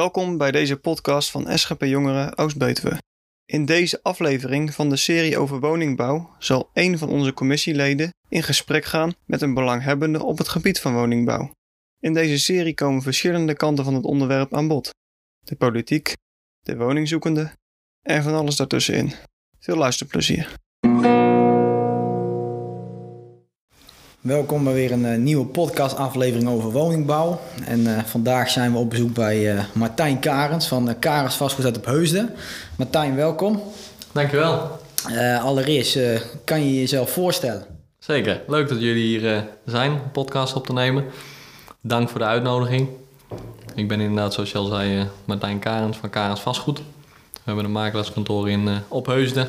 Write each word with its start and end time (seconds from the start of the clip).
Welkom 0.00 0.38
bij 0.38 0.50
deze 0.50 0.76
podcast 0.76 1.30
van 1.30 1.58
SGP 1.58 1.82
Jongeren 1.82 2.38
Oost-Betuwe. 2.38 2.98
In 3.44 3.64
deze 3.64 4.02
aflevering 4.02 4.74
van 4.74 4.88
de 4.88 4.96
serie 4.96 5.38
over 5.38 5.60
woningbouw 5.60 6.34
zal 6.38 6.70
een 6.72 6.98
van 6.98 7.08
onze 7.08 7.32
commissieleden 7.32 8.10
in 8.28 8.42
gesprek 8.42 8.84
gaan 8.84 9.12
met 9.24 9.40
een 9.42 9.54
belanghebbende 9.54 10.24
op 10.24 10.38
het 10.38 10.48
gebied 10.48 10.80
van 10.80 10.94
woningbouw. 10.94 11.50
In 11.98 12.12
deze 12.12 12.38
serie 12.38 12.74
komen 12.74 13.02
verschillende 13.02 13.54
kanten 13.54 13.84
van 13.84 13.94
het 13.94 14.04
onderwerp 14.04 14.54
aan 14.54 14.68
bod: 14.68 14.90
de 15.44 15.56
politiek, 15.56 16.12
de 16.60 16.76
woningzoekende 16.76 17.52
en 18.02 18.22
van 18.22 18.34
alles 18.34 18.56
daartussenin. 18.56 19.12
Veel 19.58 19.76
luisterplezier. 19.76 20.54
Welkom 24.20 24.64
bij 24.64 24.72
weer 24.72 24.92
een 24.92 25.04
uh, 25.04 25.18
nieuwe 25.18 25.46
podcastaflevering 25.46 26.48
over 26.48 26.70
woningbouw. 26.70 27.40
En 27.64 27.80
uh, 27.80 27.98
vandaag 27.98 28.50
zijn 28.50 28.72
we 28.72 28.78
op 28.78 28.90
bezoek 28.90 29.14
bij 29.14 29.54
uh, 29.54 29.64
Martijn 29.72 30.18
Karens 30.18 30.68
van 30.68 30.98
Karens 30.98 31.34
Vastgoed 31.34 31.64
uit 31.64 31.76
op 31.76 31.84
Heusden. 31.84 32.34
Martijn, 32.76 33.16
welkom. 33.16 33.62
Dankjewel. 34.12 34.78
allereerst, 35.42 35.98
kan 36.44 36.64
je 36.64 36.80
jezelf 36.80 37.10
voorstellen? 37.10 37.64
Zeker. 37.98 38.42
Leuk 38.46 38.68
dat 38.68 38.80
jullie 38.80 39.18
hier 39.18 39.44
zijn, 39.64 39.90
een 39.90 40.10
podcast 40.12 40.54
op 40.54 40.66
te 40.66 40.72
nemen. 40.72 41.04
Dank 41.80 42.08
voor 42.08 42.18
de 42.18 42.26
uitnodiging. 42.26 42.88
Ik 43.74 43.88
ben 43.88 44.00
inderdaad, 44.00 44.34
zoals 44.34 44.50
je 44.50 44.58
al 44.58 44.64
zei, 44.66 45.06
Martijn 45.24 45.58
Karens 45.58 45.96
van 45.96 46.10
Karens 46.10 46.40
Vastgoed. 46.40 46.78
We 47.32 47.40
hebben 47.44 47.64
een 47.64 47.72
makelaarskantoor 47.72 48.50
in 48.50 48.68
Opheusden. 48.88 49.48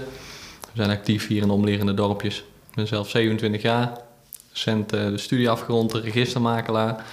We 0.59 0.71
zijn 0.73 0.89
actief 0.89 1.27
hier 1.27 1.41
in 1.41 1.47
de 1.47 1.53
omliggende 1.53 1.93
dorpjes. 1.93 2.37
Ik 2.37 2.75
ben 2.75 2.87
zelf 2.87 3.09
27 3.09 3.61
jaar 3.61 4.09
recent 4.51 4.93
uh, 4.93 5.05
de 5.05 5.17
studie 5.17 5.49
afgerond, 5.49 5.93
registermakelaar. 5.93 7.05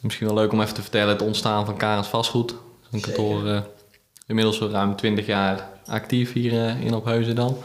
Misschien 0.00 0.26
wel 0.26 0.36
leuk 0.36 0.52
om 0.52 0.60
even 0.60 0.74
te 0.74 0.82
vertellen 0.82 1.08
het 1.08 1.22
ontstaan 1.22 1.64
van 1.64 1.76
Karens 1.76 2.08
Vastgoed. 2.08 2.54
Een 2.90 3.00
kantoor 3.00 3.46
uh, 3.46 3.60
inmiddels 4.26 4.60
al 4.60 4.70
ruim 4.70 4.96
20 4.96 5.26
jaar 5.26 5.68
actief 5.86 6.32
hier 6.32 6.52
uh, 6.52 6.80
in 6.80 6.94
Opheuzen 6.94 7.34
dan. 7.34 7.56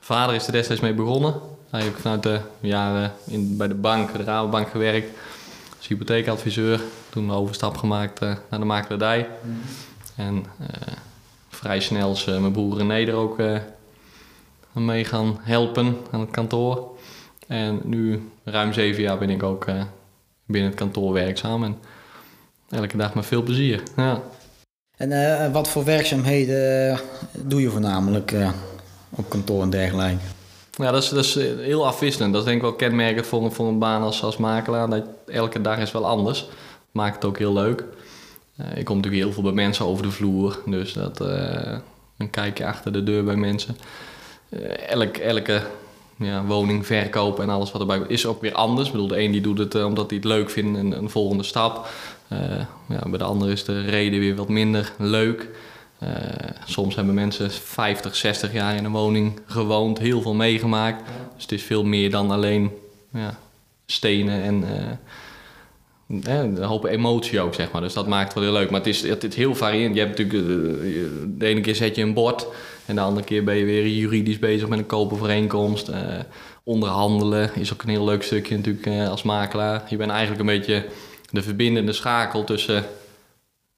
Vader 0.00 0.34
is 0.34 0.46
er 0.46 0.52
destijds 0.52 0.82
mee 0.82 0.94
begonnen. 0.94 1.34
Hij 1.70 1.82
heeft 1.82 2.00
vanuit 2.00 2.22
de 2.22 2.40
jaren 2.60 3.12
in, 3.26 3.56
bij 3.56 3.68
de 3.68 3.74
bank, 3.74 4.16
de 4.16 4.24
Rabobank 4.24 4.68
gewerkt. 4.68 5.18
Als 5.76 5.88
hypotheekadviseur. 5.88 6.80
Toen 7.08 7.24
een 7.24 7.34
overstap 7.36 7.76
gemaakt 7.76 8.20
naar 8.20 8.58
de 8.58 8.64
makelaardij. 8.64 9.28
Mm. 9.42 9.60
En 10.16 10.44
vrij 11.48 11.80
snel 11.80 12.12
is 12.12 12.24
mijn 12.24 12.52
broer 12.52 12.76
René 12.76 13.06
er 13.06 13.14
ook 13.14 13.36
mee 14.72 15.04
gaan 15.04 15.38
helpen 15.42 15.96
aan 16.10 16.20
het 16.20 16.30
kantoor. 16.30 16.93
En 17.46 17.80
nu, 17.84 18.30
ruim 18.44 18.72
zeven 18.72 19.02
jaar, 19.02 19.18
ben 19.18 19.30
ik 19.30 19.42
ook 19.42 19.66
uh, 19.66 19.82
binnen 20.46 20.70
het 20.70 20.78
kantoor 20.78 21.12
werkzaam. 21.12 21.64
En 21.64 21.78
elke 22.70 22.96
dag 22.96 23.14
met 23.14 23.26
veel 23.26 23.42
plezier. 23.42 23.82
Ja. 23.96 24.22
En 24.96 25.10
uh, 25.10 25.52
wat 25.52 25.68
voor 25.68 25.84
werkzaamheden 25.84 27.00
doe 27.32 27.60
je 27.60 27.70
voornamelijk 27.70 28.32
uh, 28.32 28.50
op 29.10 29.28
kantoor 29.28 29.62
en 29.62 29.70
dergelijke? 29.70 30.24
Ja, 30.70 30.90
dat 30.90 31.02
is, 31.02 31.08
dat 31.08 31.24
is 31.24 31.34
heel 31.34 31.86
afwisselend. 31.86 32.32
Dat 32.32 32.40
is 32.42 32.46
denk 32.46 32.56
ik 32.56 32.68
wel 32.68 32.76
kenmerkend 32.76 33.26
voor, 33.26 33.52
voor 33.52 33.68
een 33.68 33.78
baan 33.78 34.02
als, 34.02 34.22
als 34.22 34.36
makelaar. 34.36 34.88
Dat 34.88 35.04
elke 35.26 35.60
dag 35.60 35.78
is 35.78 35.92
wel 35.92 36.06
anders. 36.06 36.40
Dat 36.40 36.48
maakt 36.92 37.14
het 37.14 37.24
ook 37.24 37.38
heel 37.38 37.52
leuk. 37.52 37.84
ik 38.74 38.84
kom 38.84 38.96
natuurlijk 38.96 39.22
heel 39.22 39.32
veel 39.32 39.42
bij 39.42 39.52
mensen 39.52 39.86
over 39.86 40.02
de 40.02 40.10
vloer. 40.10 40.62
Dus 40.66 40.92
dat, 40.92 41.20
een 42.16 42.30
kijkje 42.30 42.66
achter 42.66 42.92
de 42.92 43.02
deur 43.02 43.24
bij 43.24 43.36
mensen. 43.36 43.76
elk, 44.88 45.16
elke 45.16 45.62
ja, 46.18 46.44
woning 46.44 46.86
verkopen 46.86 47.44
en 47.44 47.50
alles 47.50 47.72
wat 47.72 47.80
erbij 47.80 48.02
is 48.08 48.26
ook 48.26 48.40
weer 48.40 48.52
anders. 48.52 48.86
Ik 48.86 48.92
bedoel, 48.92 49.08
de 49.08 49.20
een 49.20 49.32
die 49.32 49.40
doet 49.40 49.58
het 49.58 49.74
uh, 49.74 49.84
omdat 49.84 50.10
hij 50.10 50.16
het 50.16 50.26
leuk 50.26 50.50
vindt 50.50 50.78
en 50.78 50.92
een 50.92 51.10
volgende 51.10 51.42
stap. 51.42 51.88
Uh, 52.32 52.38
ja, 52.88 53.08
bij 53.08 53.18
de 53.18 53.24
ander 53.24 53.50
is 53.50 53.64
de 53.64 53.80
reden 53.80 54.20
weer 54.20 54.34
wat 54.34 54.48
minder 54.48 54.92
leuk. 54.98 55.48
Uh, 56.02 56.10
soms 56.64 56.94
hebben 56.94 57.14
mensen 57.14 57.50
50, 57.50 58.16
60 58.16 58.52
jaar 58.52 58.76
in 58.76 58.84
een 58.84 58.92
woning 58.92 59.40
gewoond, 59.46 59.98
heel 59.98 60.22
veel 60.22 60.34
meegemaakt. 60.34 61.04
Dus 61.34 61.42
het 61.42 61.52
is 61.52 61.62
veel 61.62 61.84
meer 61.84 62.10
dan 62.10 62.30
alleen 62.30 62.70
ja, 63.12 63.38
stenen 63.86 64.42
en 64.42 64.64
een 66.08 66.62
hoop 66.62 66.84
emotie 66.84 67.40
ook, 67.40 67.54
zeg 67.54 67.70
maar. 67.70 67.80
Dus 67.80 67.94
dat 67.94 68.06
maakt 68.06 68.34
wel 68.34 68.42
heel 68.42 68.52
leuk. 68.52 68.70
Maar 68.70 68.80
het 68.80 68.88
is, 68.88 69.02
het 69.02 69.24
is 69.24 69.34
heel 69.34 69.54
variërend. 69.54 69.94
Je 69.94 70.00
hebt 70.00 70.18
natuurlijk, 70.18 70.80
de 71.38 71.46
ene 71.46 71.60
keer 71.60 71.74
zet 71.74 71.96
je 71.96 72.02
een 72.02 72.14
bord 72.14 72.46
en 72.86 72.94
de 72.94 73.00
andere 73.00 73.26
keer 73.26 73.44
ben 73.44 73.54
je 73.54 73.64
weer 73.64 73.88
juridisch 73.88 74.38
bezig 74.38 74.68
met 74.68 74.78
een 74.78 74.86
koopovereenkomst. 74.86 75.88
Uh, 75.88 75.96
onderhandelen 76.62 77.50
is 77.54 77.72
ook 77.72 77.82
een 77.82 77.88
heel 77.88 78.04
leuk 78.04 78.22
stukje 78.22 78.56
natuurlijk 78.56 78.86
uh, 78.86 79.08
als 79.08 79.22
makelaar. 79.22 79.82
Je 79.88 79.96
bent 79.96 80.10
eigenlijk 80.10 80.40
een 80.40 80.46
beetje 80.46 80.86
de 81.30 81.42
verbindende 81.42 81.92
schakel 81.92 82.44
tussen 82.44 82.84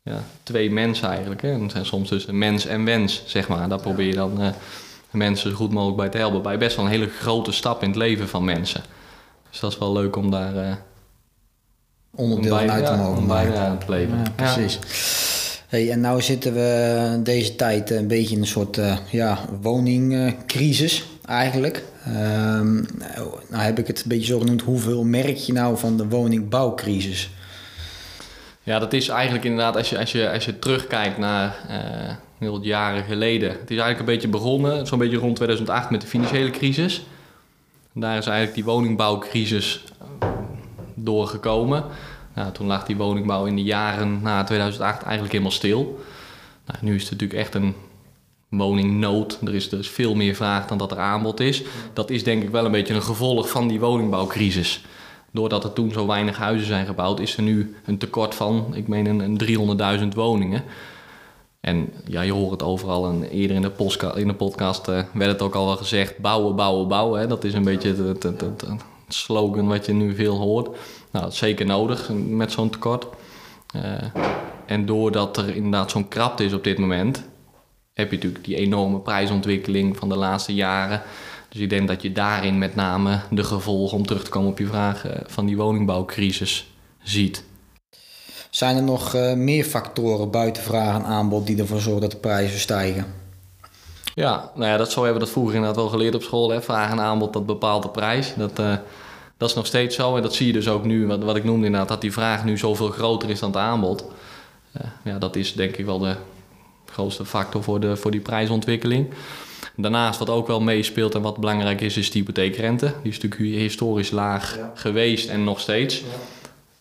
ja, 0.03 0.23
twee 0.43 0.71
mensen 0.71 1.09
eigenlijk. 1.09 1.43
Hè. 1.43 1.53
En 1.53 1.71
zijn 1.71 1.87
soms 1.87 2.09
tussen 2.09 2.39
mens 2.39 2.67
en 2.67 2.85
wens, 2.85 3.23
zeg 3.27 3.49
maar. 3.49 3.69
Daar 3.69 3.81
probeer 3.81 4.07
je 4.07 4.15
dan 4.15 4.43
uh, 4.43 4.49
mensen 5.11 5.51
zo 5.51 5.57
goed 5.57 5.73
mogelijk 5.73 5.97
bij 5.97 6.09
te 6.09 6.19
helpen. 6.19 6.43
Bij 6.43 6.59
best 6.59 6.77
wel 6.77 6.85
een 6.85 6.91
hele 6.91 7.09
grote 7.09 7.53
stap 7.53 7.83
in 7.83 7.89
het 7.89 7.97
leven 7.97 8.29
van 8.29 8.45
mensen. 8.45 8.83
Dus 9.51 9.61
dat 9.61 9.73
is 9.73 9.79
wel 9.79 9.93
leuk 9.93 10.17
om 10.17 10.31
daar... 10.31 10.83
onderdeel 12.15 12.57
bij, 12.57 12.71
uit 12.71 12.87
te 12.87 12.95
mogen 12.95 13.19
om 13.19 13.27
bij 13.27 13.77
te 13.79 13.91
leven. 13.91 14.19
Ja, 14.19 14.31
precies. 14.37 14.79
Hey, 15.67 15.91
en 15.91 16.01
nou 16.01 16.23
zitten 16.23 16.55
we 16.55 17.21
deze 17.23 17.57
tijd 17.57 17.91
een 17.91 18.07
beetje 18.07 18.35
in 18.35 18.41
een 18.41 18.47
soort 18.47 18.77
uh, 18.77 18.97
ja, 19.11 19.39
woningcrisis 19.61 21.05
eigenlijk. 21.25 21.85
Um, 22.09 22.87
nou 23.51 23.63
heb 23.63 23.79
ik 23.79 23.87
het 23.87 24.03
een 24.03 24.09
beetje 24.09 24.27
zo 24.27 24.39
genoemd, 24.39 24.63
hoeveel 24.63 25.05
merk 25.05 25.37
je 25.37 25.53
nou 25.53 25.79
van 25.79 25.97
de 25.97 26.09
woningbouwcrisis? 26.09 27.31
Ja, 28.63 28.79
dat 28.79 28.93
is 28.93 29.09
eigenlijk 29.09 29.45
inderdaad, 29.45 29.77
als 29.77 29.91
je, 29.91 29.99
als 29.99 30.13
je, 30.13 30.31
als 30.31 30.45
je 30.45 30.59
terugkijkt 30.59 31.19
naar 31.19 31.57
uh, 31.71 32.15
heel 32.39 32.63
jaren 32.63 33.05
geleden. 33.05 33.49
Het 33.49 33.71
is 33.71 33.79
eigenlijk 33.79 33.99
een 33.99 34.15
beetje 34.15 34.29
begonnen, 34.29 34.87
zo'n 34.87 34.99
beetje 34.99 35.17
rond 35.17 35.37
2008 35.37 35.91
met 35.91 36.01
de 36.01 36.07
financiële 36.07 36.51
crisis. 36.51 37.07
daar 37.93 38.19
is 38.19 38.27
eigenlijk 38.27 38.55
die 38.55 38.65
woningbouwcrisis 38.65 39.85
doorgekomen. 40.95 41.85
Toen 42.53 42.67
lag 42.67 42.85
die 42.85 42.97
woningbouw 42.97 43.45
in 43.45 43.57
de 43.57 43.63
jaren 43.63 44.23
na 44.23 44.45
2008 44.45 45.03
eigenlijk 45.03 45.33
helemaal 45.33 45.53
stil. 45.53 46.01
Nou, 46.67 46.79
nu 46.83 46.95
is 46.95 47.03
het 47.03 47.11
natuurlijk 47.11 47.41
echt 47.41 47.55
een 47.55 47.75
woningnood. 48.49 49.39
Er 49.45 49.55
is, 49.55 49.69
is 49.69 49.89
veel 49.89 50.15
meer 50.15 50.35
vraag 50.35 50.67
dan 50.67 50.79
dat 50.79 50.91
er 50.91 50.99
aanbod 50.99 51.41
is. 51.41 51.63
Dat 51.93 52.11
is 52.11 52.25
denk 52.25 52.43
ik 52.43 52.51
wel 52.51 52.65
een 52.65 52.71
beetje 52.71 52.95
een 52.95 53.03
gevolg 53.03 53.49
van 53.49 53.69
die 53.69 53.81
woningbouwcrisis. 53.81 54.85
Doordat 55.31 55.65
er 55.65 55.73
toen 55.73 55.91
zo 55.91 56.07
weinig 56.07 56.37
huizen 56.37 56.67
zijn 56.67 56.87
gebouwd, 56.87 57.21
is 57.21 57.37
er 57.37 57.43
nu 57.43 57.77
een 57.85 57.99
tekort 57.99 58.35
van, 58.35 58.67
ik 58.75 58.89
meen, 58.89 59.07
een, 59.07 59.41
300.000 60.01 60.09
woningen. 60.15 60.65
En 61.61 61.93
ja, 62.07 62.21
je 62.21 62.33
hoort 62.33 62.51
het 62.51 62.63
overal 62.63 63.07
en 63.07 63.23
eerder 63.23 63.57
in 63.57 63.63
de, 63.63 64.13
in 64.15 64.27
de 64.27 64.35
podcast 64.35 64.89
uh, 64.89 65.03
werd 65.13 65.31
het 65.31 65.43
ook 65.43 65.55
al 65.55 65.67
wel 65.67 65.77
gezegd: 65.77 66.19
bouwen, 66.19 66.57
bouwen, 66.57 66.89
bouwen. 66.89 67.21
Hè. 67.21 67.27
Dat 67.27 67.45
is 67.45 67.55
een 67.55 67.65
beetje 67.65 67.89
het, 67.89 68.23
het, 68.23 68.41
het, 68.41 68.65
slogan 69.09 69.67
wat 69.67 69.87
je 69.87 69.93
nu 69.93 70.15
veel 70.15 70.37
hoort. 70.37 70.77
Nou, 71.17 71.29
dat 71.29 71.37
is 71.37 71.45
zeker 71.45 71.67
nodig 71.67 72.11
met 72.29 72.53
zo'n 72.53 72.71
tekort. 72.71 73.07
Uh, 73.77 73.83
en 74.67 74.87
doordat 74.87 75.37
er 75.37 75.55
inderdaad 75.55 75.91
zo'n 75.91 76.09
krapte 76.09 76.45
is 76.45 76.53
op 76.53 76.65
dit 76.65 76.79
moment, 76.79 77.25
heb 77.93 78.11
je 78.11 78.17
natuurlijk 78.17 78.45
die 78.45 78.57
enorme 78.57 78.99
prijsontwikkeling 78.99 79.97
van 79.97 80.09
de 80.09 80.17
laatste 80.17 80.55
jaren. 80.55 81.03
Dus 81.49 81.61
ik 81.61 81.71
denk 81.71 81.89
dat 81.89 82.03
je 82.03 82.13
daarin 82.13 82.59
met 82.59 82.75
name 82.75 83.21
de 83.31 83.45
gevolgen, 83.45 83.99
om 83.99 84.07
terug 84.07 84.25
te 84.25 84.31
komen 84.31 84.51
op 84.51 84.59
je 84.59 84.67
vraag, 84.67 85.07
uh, 85.07 85.13
van 85.27 85.47
die 85.47 85.57
woningbouwcrisis 85.57 86.71
ziet. 87.03 87.45
Zijn 88.51 88.77
er 88.77 88.83
nog 88.83 89.15
uh, 89.15 89.33
meer 89.33 89.65
factoren 89.65 90.31
buiten 90.31 90.63
vraag 90.63 90.95
en 90.97 91.05
aanbod 91.05 91.47
die 91.47 91.59
ervoor 91.59 91.81
zorgen 91.81 92.01
dat 92.03 92.11
de 92.11 92.17
prijzen 92.17 92.61
stijgen? 92.61 93.07
Ja, 94.15 94.51
nou 94.55 94.71
ja, 94.71 94.77
dat 94.77 94.91
zo 94.91 95.03
hebben 95.03 95.21
we 95.21 95.25
dat 95.25 95.35
vroeger 95.35 95.55
inderdaad 95.55 95.81
wel 95.81 95.89
geleerd 95.89 96.15
op 96.15 96.23
school. 96.23 96.51
Hè? 96.51 96.63
Vraag 96.63 96.91
en 96.91 97.01
aanbod, 97.01 97.33
dat 97.33 97.47
bepaalt 97.47 97.83
de 97.83 97.89
prijs. 97.89 98.35
Dat, 98.37 98.61
dat 99.37 99.49
is 99.49 99.55
nog 99.55 99.67
steeds 99.67 99.97
zo 99.97 100.17
en 100.17 100.23
dat 100.23 100.35
zie 100.35 100.47
je 100.47 100.53
dus 100.53 100.69
ook 100.69 100.85
nu, 100.85 101.07
wat, 101.07 101.23
wat 101.23 101.37
ik 101.37 101.45
noemde 101.45 101.67
inderdaad, 101.67 101.89
dat 101.89 102.01
die 102.01 102.13
vraag 102.13 102.45
nu 102.45 102.59
zoveel 102.59 102.89
groter 102.89 103.31
is 103.31 103.39
dan 103.39 103.51
het 103.51 103.59
aanbod. 103.59 104.05
Uh, 104.77 104.83
ja, 105.05 105.19
dat 105.19 105.37
is 105.37 105.53
denk 105.53 105.77
ik 105.77 105.85
wel 105.85 105.99
de 105.99 106.17
grootste 106.87 107.25
factor 107.25 107.63
voor, 107.63 107.81
de, 107.81 107.97
voor 107.97 108.11
die 108.11 108.21
prijsontwikkeling. 108.21 109.09
Daarnaast 109.77 110.19
wat 110.19 110.31
ook 110.31 110.47
wel 110.47 110.61
meespeelt 110.61 111.15
en 111.15 111.23
wat 111.23 111.37
belangrijk 111.37 111.81
is, 111.81 111.97
is 111.97 112.11
de 112.11 112.19
hypotheekrente. 112.19 112.93
Die 113.03 113.13
is 113.13 113.21
natuurlijk 113.21 113.61
historisch 113.61 114.11
laag 114.11 114.59
geweest 114.75 115.29
en 115.29 115.45
nog 115.45 115.61
steeds. 115.61 115.99
Ja. 115.99 116.05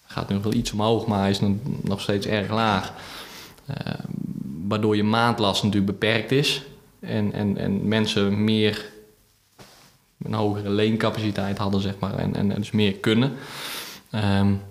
Gaat 0.06 0.30
nu 0.30 0.40
wel 0.40 0.54
iets 0.54 0.72
omhoog, 0.72 1.06
maar 1.06 1.20
hij 1.20 1.30
is 1.30 1.40
nog 1.82 2.02
steeds 2.02 2.26
erg 2.26 2.50
laag. 2.50 2.94
Uh, 3.70 3.76
waardoor 4.68 4.96
je 4.96 5.04
maandlast 5.04 5.64
natuurlijk 5.64 6.00
beperkt 6.00 6.32
is. 6.32 6.62
En, 7.00 7.34
en, 7.34 7.58
en 7.58 7.88
mensen 7.88 8.44
meer 8.44 8.86
een 10.22 10.34
hogere 10.34 10.70
leencapaciteit 10.70 11.58
hadden, 11.58 11.82
zeg 11.82 11.94
maar, 12.00 12.18
en, 12.18 12.36
en, 12.36 12.50
dus 12.50 12.72
meer 12.72 12.94
kunnen. 12.94 13.34
Um, 14.40 14.62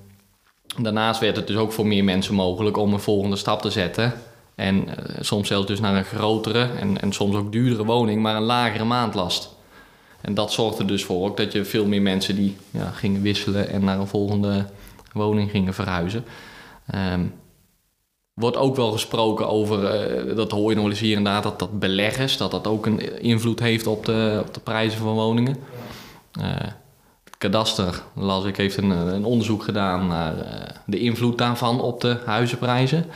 daarnaast 0.76 1.20
werd 1.20 1.36
het 1.36 1.46
dus 1.46 1.56
ook 1.56 1.72
voor 1.72 1.86
meer 1.86 2.04
mensen 2.04 2.34
mogelijk 2.34 2.76
om 2.76 2.92
een 2.92 3.00
volgende 3.00 3.36
stap 3.36 3.62
te 3.62 3.70
zetten. 3.70 4.12
En 4.54 4.76
uh, 4.76 4.94
soms 5.20 5.48
zelfs 5.48 5.66
dus 5.66 5.80
naar 5.80 5.96
een 5.96 6.04
grotere 6.04 6.68
en, 6.80 7.00
en 7.00 7.12
soms 7.12 7.36
ook 7.36 7.52
duurdere 7.52 7.84
woning, 7.84 8.22
maar 8.22 8.36
een 8.36 8.42
lagere 8.42 8.84
maandlast. 8.84 9.54
En 10.20 10.34
dat 10.34 10.52
zorgde 10.52 10.84
dus 10.84 11.04
voor 11.04 11.28
ook 11.28 11.36
dat 11.36 11.52
je 11.52 11.64
veel 11.64 11.86
meer 11.86 12.02
mensen 12.02 12.36
die 12.36 12.56
ja, 12.70 12.90
gingen 12.90 13.22
wisselen 13.22 13.68
en 13.68 13.84
naar 13.84 13.98
een 13.98 14.06
volgende 14.06 14.66
woning 15.12 15.50
gingen 15.50 15.74
verhuizen. 15.74 16.24
Um, 16.94 17.32
wordt 18.34 18.56
ook 18.56 18.76
wel 18.76 18.92
gesproken 18.92 19.48
over, 19.48 19.84
eh, 19.84 20.36
dat 20.36 20.50
hoor 20.50 20.70
je 20.70 20.76
nog 20.76 20.98
hier 20.98 21.16
inderdaad, 21.16 21.42
dat, 21.42 21.58
dat 21.58 21.78
beleggers, 21.78 22.36
dat 22.36 22.50
dat 22.50 22.66
ook 22.66 22.86
een 22.86 23.20
invloed 23.22 23.60
heeft 23.60 23.86
op 23.86 24.04
de, 24.04 24.42
op 24.46 24.54
de 24.54 24.60
prijzen 24.60 25.00
van 25.00 25.14
woningen. 25.14 25.56
Eh, 26.40 26.50
het 27.24 27.38
kadaster, 27.38 28.02
las 28.14 28.44
ik, 28.44 28.56
heeft 28.56 28.76
een, 28.76 28.90
een 28.90 29.24
onderzoek 29.24 29.62
gedaan 29.62 30.06
naar 30.06 30.38
eh, 30.38 30.76
de 30.86 30.98
invloed 30.98 31.38
daarvan 31.38 31.80
op 31.80 32.00
de 32.00 32.18
huizenprijzen. 32.24 33.06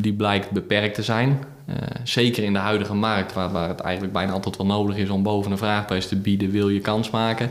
Die 0.00 0.12
blijkt 0.12 0.50
beperkt 0.50 0.94
te 0.94 1.02
zijn. 1.02 1.44
Eh, 1.66 1.76
zeker 2.04 2.44
in 2.44 2.52
de 2.52 2.58
huidige 2.58 2.94
markt, 2.94 3.32
waar, 3.32 3.52
waar 3.52 3.68
het 3.68 3.80
eigenlijk 3.80 4.12
bijna 4.14 4.32
altijd 4.32 4.56
wel 4.56 4.66
nodig 4.66 4.96
is 4.96 5.08
om 5.08 5.22
boven 5.22 5.50
de 5.50 5.56
vraagprijs 5.56 6.08
te 6.08 6.16
bieden, 6.16 6.50
wil 6.50 6.68
je 6.68 6.80
kans 6.80 7.10
maken. 7.10 7.50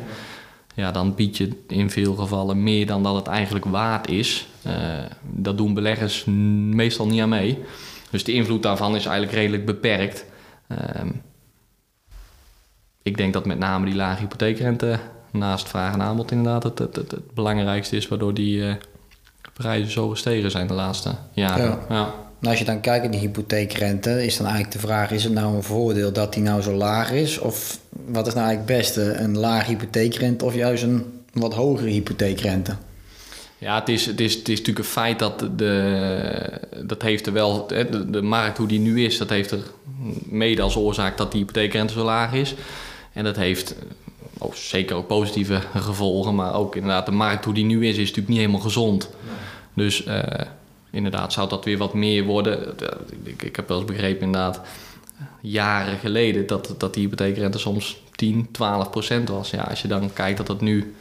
Ja, 0.76 0.92
dan 0.92 1.16
bied 1.16 1.38
je 1.38 1.64
in 1.68 1.90
veel 1.90 2.16
gevallen 2.16 2.64
meer 2.64 2.86
dan 2.86 3.04
dat 3.04 3.16
het 3.16 3.28
eigenlijk 3.28 3.66
waard 3.66 4.10
is. 4.10 4.48
Eh, 4.62 4.74
dat 5.22 5.58
doen 5.58 5.74
beleggers 5.74 6.26
meestal 6.26 7.08
niet 7.08 7.22
aan 7.22 7.30
mee. 7.30 7.64
Dus 8.10 8.24
de 8.24 8.34
invloed 8.34 8.64
daarvan 8.64 8.96
is 8.96 9.06
eigenlijk 9.06 9.38
redelijk 9.38 9.66
beperkt. 9.66 10.26
Ehm, 10.68 11.10
ik 13.02 13.18
denk 13.18 13.34
dat 13.34 13.46
met 13.46 13.60
name 13.60 13.86
die 13.86 13.96
lage 13.96 14.22
hypotheekrente 14.22 15.00
naast 15.32 15.70
vraag 15.70 15.94
en 15.94 16.02
aanbod 16.02 16.32
inderdaad 16.32 16.64
het, 16.64 16.80
het, 16.80 16.96
het, 16.96 17.12
het 17.12 17.34
belangrijkste 17.34 17.96
is 17.96 18.08
waardoor 18.08 18.34
die 18.34 18.68
eh, 18.68 18.76
prijzen 19.54 19.92
zo 19.92 20.10
gestegen 20.10 20.52
zijn 20.52 20.68
de 20.68 20.74
laatste 20.74 21.16
jaren. 21.34 21.66
Ja. 21.66 21.86
Ja. 21.90 22.25
Nou, 22.46 22.58
als 22.58 22.66
je 22.66 22.72
dan 22.72 22.82
kijkt 22.82 23.04
naar 23.04 23.12
die 23.12 23.22
hypotheekrente, 23.22 24.26
is 24.26 24.38
dan 24.38 24.46
eigenlijk 24.46 24.76
de 24.76 24.88
vraag: 24.88 25.12
is 25.12 25.24
het 25.24 25.34
nou 25.34 25.56
een 25.56 25.64
voordeel 25.64 26.14
dat 26.14 26.34
die 26.34 26.44
nou 26.44 26.62
zo 26.62 26.74
laag 26.74 27.12
is? 27.12 27.40
Of 27.40 27.80
wat 27.90 28.28
is 28.28 28.34
nou 28.34 28.46
eigenlijk 28.46 28.58
het 28.58 28.78
beste? 28.78 29.14
Een 29.14 29.38
laag 29.38 29.66
hypotheekrente 29.66 30.46
of 30.46 30.56
juist 30.56 30.84
een 30.84 31.24
wat 31.34 31.54
hogere 31.54 31.90
hypotheekrente? 31.90 32.76
Ja, 33.58 33.80
het 33.80 33.90
is, 33.90 34.06
het, 34.06 34.20
is, 34.20 34.34
het 34.34 34.50
is 34.50 34.58
natuurlijk 34.58 34.86
een 34.86 34.92
feit 34.92 35.20
dat 35.20 35.40
de, 35.56 36.60
dat 36.84 37.02
heeft 37.02 37.28
er 37.28 37.34
wel, 37.34 37.68
de, 37.68 38.10
de 38.10 38.22
markt 38.22 38.58
hoe 38.58 38.68
die 38.68 38.80
nu 38.80 39.04
is, 39.04 39.18
dat 39.18 39.30
heeft 39.30 39.52
er 39.52 39.64
mede 40.26 40.62
als 40.62 40.76
oorzaak 40.76 41.18
dat 41.18 41.32
die 41.32 41.40
hypotheekrente 41.40 41.94
zo 41.94 42.04
laag 42.04 42.34
is. 42.34 42.56
En 43.14 43.24
dat 43.24 43.36
heeft 43.36 43.76
ook, 44.38 44.56
zeker 44.56 44.96
ook 44.96 45.08
positieve 45.08 45.62
gevolgen, 45.76 46.36
maar 46.36 46.54
ook 46.54 46.76
inderdaad 46.76 47.06
de 47.06 47.12
markt 47.12 47.46
hoe 47.46 47.54
die 47.54 47.66
nu 47.66 47.88
is, 47.88 47.92
is 47.92 47.98
natuurlijk 47.98 48.28
niet 48.28 48.38
helemaal 48.38 48.60
gezond. 48.60 49.10
Dus 49.74 50.04
eh, 50.04 50.22
inderdaad 50.96 51.34
zou 51.34 51.50
dat 51.50 51.66
weer 51.66 51.78
wat 51.78 51.94
meer 51.94 52.24
worden. 52.24 52.76
Ik, 53.24 53.44
ik 53.44 53.56
heb 53.56 53.68
wel 53.68 53.78
eens 53.78 53.88
begrepen 53.88 54.26
inderdaad, 54.26 54.62
jaren 55.42 55.98
geleden, 55.98 56.48
dat, 56.48 56.76
dat 56.78 56.94
die 56.94 57.04
hypotheekrente 57.04 57.58
soms 57.58 58.02
10, 58.12 58.52
12 58.52 58.90
procent 58.90 59.30
was. 59.30 59.50
Ja, 59.50 59.62
als 59.62 59.82
je 59.82 59.88
dan 59.88 60.14
kijkt 60.14 60.38
dat 60.38 60.48
het 60.48 60.62
nu 60.62 60.96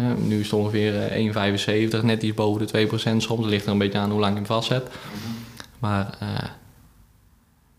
Hè, 0.00 0.14
nu 0.14 0.40
is 0.40 0.50
het 0.50 0.60
ongeveer 0.60 1.06
eh, 1.06 1.90
1,75, 1.98 2.04
net 2.04 2.22
iets 2.22 2.36
boven 2.36 2.66
de 2.66 2.88
2% 2.88 2.92
soms. 2.92 3.26
Dat 3.26 3.44
ligt 3.44 3.66
er 3.66 3.72
een 3.72 3.78
beetje 3.78 3.98
aan 3.98 4.10
hoe 4.10 4.20
lang 4.20 4.32
je 4.32 4.38
hem 4.38 4.46
vastzet. 4.46 4.88
Maar 5.78 6.16
eh, 6.20 6.28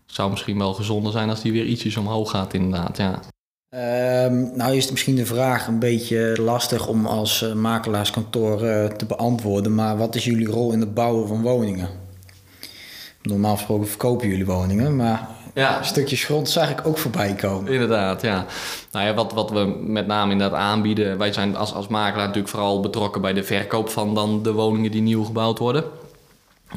het 0.06 0.14
zou 0.14 0.30
misschien 0.30 0.58
wel 0.58 0.74
gezonder 0.74 1.12
zijn 1.12 1.30
als 1.30 1.42
die 1.42 1.52
weer 1.52 1.64
ietsjes 1.64 1.96
omhoog 1.96 2.30
gaat, 2.30 2.54
inderdaad. 2.54 2.96
Ja. 2.96 3.20
Ehm, 3.72 4.56
nou 4.56 4.76
is 4.76 4.82
het 4.82 4.90
misschien 4.90 5.14
de 5.16 5.26
vraag 5.26 5.66
een 5.66 5.78
beetje 5.78 6.34
lastig 6.40 6.86
om 6.86 7.06
als 7.06 7.42
eh, 7.42 7.52
makelaarskantoor 7.52 8.62
eh, 8.64 8.84
te 8.84 9.04
beantwoorden. 9.04 9.74
Maar 9.74 9.96
wat 9.96 10.14
is 10.14 10.24
jullie 10.24 10.46
rol 10.46 10.72
in 10.72 10.80
het 10.80 10.94
bouwen 10.94 11.28
van 11.28 11.42
woningen? 11.42 11.88
Normaal 13.22 13.56
gesproken 13.56 13.88
verkopen 13.88 14.28
jullie 14.28 14.46
woningen, 14.46 14.96
maar 14.96 15.28
Ja. 15.54 15.82
stukjes 15.82 16.24
grond 16.24 16.48
zag 16.48 16.70
ik 16.70 16.86
ook 16.86 16.98
voorbij 16.98 17.34
komen. 17.34 17.72
Inderdaad, 17.72 18.22
ja. 18.22 18.46
Nou 18.90 19.06
ja, 19.06 19.14
wat, 19.14 19.32
wat 19.32 19.50
we 19.50 19.64
met 19.80 20.06
name 20.06 20.32
inderdaad 20.32 20.58
aanbieden... 20.58 21.18
Wij 21.18 21.32
zijn 21.32 21.56
als, 21.56 21.74
als 21.74 21.88
makelaar 21.88 22.26
natuurlijk 22.26 22.52
vooral 22.54 22.80
betrokken 22.80 23.20
bij 23.20 23.32
de 23.32 23.44
verkoop 23.44 23.88
van 23.88 24.14
dan 24.14 24.42
de 24.42 24.52
woningen 24.52 24.90
die 24.90 25.02
nieuw 25.02 25.24
gebouwd 25.24 25.58
worden. 25.58 25.84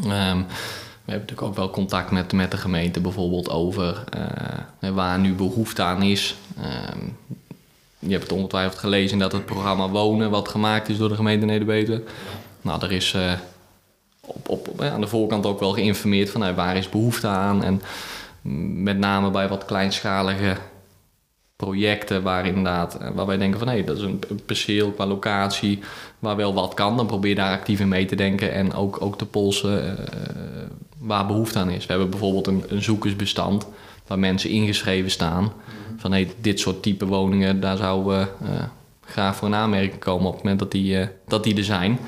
Ehm, 0.03 0.41
we 1.05 1.11
hebben 1.11 1.27
natuurlijk 1.29 1.47
ook 1.47 1.65
wel 1.65 1.75
contact 1.75 2.11
met, 2.11 2.33
met 2.33 2.51
de 2.51 2.57
gemeente 2.57 2.99
bijvoorbeeld 2.99 3.49
over 3.49 4.03
eh, 4.79 4.89
waar 4.89 5.19
nu 5.19 5.33
behoefte 5.33 5.83
aan 5.83 6.01
is. 6.01 6.35
Ehm, 6.61 6.99
je 7.99 8.11
hebt 8.11 8.23
het 8.23 8.31
ongetwijfeld 8.31 8.79
gelezen 8.79 9.17
dat 9.17 9.31
het 9.31 9.45
programma 9.45 9.89
Wonen, 9.89 10.29
wat 10.29 10.49
gemaakt 10.49 10.89
is 10.89 10.97
door 10.97 11.09
de 11.09 11.15
gemeente 11.15 11.45
Neder-Betuwe. 11.45 12.03
Nou, 12.61 12.83
er 12.83 12.91
is 12.91 13.13
eh, 13.13 13.33
op, 14.21 14.49
op, 14.49 14.81
aan 14.81 15.01
de 15.01 15.07
voorkant 15.07 15.45
ook 15.45 15.59
wel 15.59 15.71
geïnformeerd 15.71 16.29
van 16.29 16.55
waar 16.55 16.77
is 16.77 16.89
behoefte 16.89 17.27
aan. 17.27 17.63
En 17.63 17.81
met 18.83 18.97
name 18.97 19.31
bij 19.31 19.47
wat 19.47 19.65
kleinschalige 19.65 20.57
projecten 21.55 22.23
waar 22.23 22.45
inderdaad, 22.45 22.95
eh, 22.97 23.09
waar 23.09 23.25
wij 23.25 23.37
denken 23.37 23.59
van 23.59 23.67
hé, 23.67 23.83
dat 23.83 23.97
is 23.97 24.03
een, 24.03 24.21
perceel 24.45 24.91
qua 24.91 25.05
locatie 25.05 25.79
waar 26.19 26.35
wel 26.35 26.53
wat 26.53 26.73
kan. 26.73 26.97
Dan 26.97 27.07
probeer 27.07 27.35
daar 27.35 27.57
actief 27.57 27.79
in 27.79 27.87
mee 27.87 28.05
te 28.05 28.15
denken 28.15 28.51
en 28.51 28.73
ook, 28.73 29.01
ook 29.01 29.17
te 29.17 29.25
polsen 29.25 29.97
waar 30.97 31.25
behoefte 31.25 31.59
aan 31.59 31.69
is. 31.69 31.85
We 31.85 31.91
hebben 31.91 32.09
bijvoorbeeld 32.09 32.47
een, 32.47 32.63
een 32.67 32.81
zoekersbestand 32.81 33.67
waar 34.07 34.19
mensen 34.19 34.49
ingeschreven 34.49 35.11
staan 35.11 35.53
van 35.97 36.11
hé, 36.13 36.27
dit 36.41 36.59
soort 36.59 36.81
type 36.83 37.05
woningen, 37.05 37.59
daar 37.59 37.77
zouden 37.77 38.19
we 38.19 38.45
eh, 38.45 38.63
graag 39.05 39.35
voor 39.35 39.47
een 39.47 39.55
aanmerking 39.55 39.99
komen 39.99 40.27
op 40.27 40.33
het 40.33 40.41
moment 40.41 40.59
dat 40.59 40.71
die, 40.71 40.99
eh, 40.99 41.07
dat 41.27 41.43
die 41.43 41.57
er 41.57 41.63
zijn. 41.63 41.99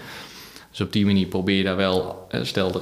Dus 0.70 0.82
op 0.82 0.94
die 0.94 1.06
manier 1.06 1.28
probeer 1.28 1.58
je 1.58 1.64
daar 1.64 1.76
wel, 1.76 2.26
eh, 2.30 2.44
stel 2.44 2.74
er 2.74 2.82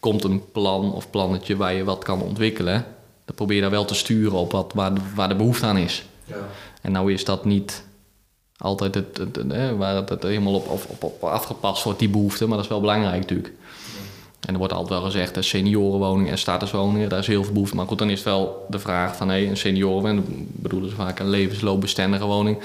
komt 0.00 0.24
een 0.24 0.42
plan 0.52 0.92
of 0.92 1.10
plannetje 1.10 1.56
waar 1.56 1.74
je 1.74 1.84
wat 1.84 2.04
kan 2.04 2.22
ontwikkelen, 2.22 2.84
dan 3.24 3.34
probeer 3.34 3.56
je 3.56 3.62
daar 3.62 3.70
wel 3.70 3.84
te 3.84 3.94
sturen 3.94 4.38
op 4.38 4.52
wat, 4.52 4.72
waar, 4.74 4.94
de, 4.94 5.00
waar 5.14 5.28
de 5.28 5.34
behoefte 5.34 5.66
aan 5.66 5.76
is. 5.76 6.04
En 6.80 6.92
nou 6.92 7.12
is 7.12 7.24
dat 7.24 7.44
niet 7.44 7.84
altijd 8.56 8.94
het, 8.94 9.16
het, 9.16 9.36
het, 9.36 9.76
waar 9.76 10.04
helemaal 10.20 10.54
op, 10.54 10.68
op, 10.68 10.84
op, 10.88 11.02
op 11.02 11.24
afgepast 11.24 11.84
wordt, 11.84 11.98
die 11.98 12.08
behoefte, 12.08 12.46
maar 12.46 12.56
dat 12.56 12.64
is 12.64 12.70
wel 12.70 12.80
belangrijk 12.80 13.20
natuurlijk. 13.20 13.52
En 14.46 14.52
er 14.52 14.58
wordt 14.58 14.72
altijd 14.72 15.00
wel 15.00 15.10
gezegd, 15.10 15.34
dat 15.34 15.44
seniorenwoningen 15.44 16.30
en 16.30 16.38
statuswoningen, 16.38 17.08
daar 17.08 17.18
is 17.18 17.26
heel 17.26 17.44
veel 17.44 17.52
behoefte. 17.52 17.76
Maar 17.76 17.86
goed, 17.86 17.98
dan 17.98 18.10
is 18.10 18.18
het 18.18 18.24
wel 18.24 18.66
de 18.68 18.78
vraag 18.78 19.16
van 19.16 19.28
hé, 19.28 19.46
een 19.46 19.56
seniorenwoning, 19.56 20.24
dan 20.24 20.46
bedoelen 20.48 20.90
ze 20.90 20.96
vaak 20.96 21.18
een 21.18 21.30
levensloopbestendige 21.30 22.24
woning. 22.24 22.58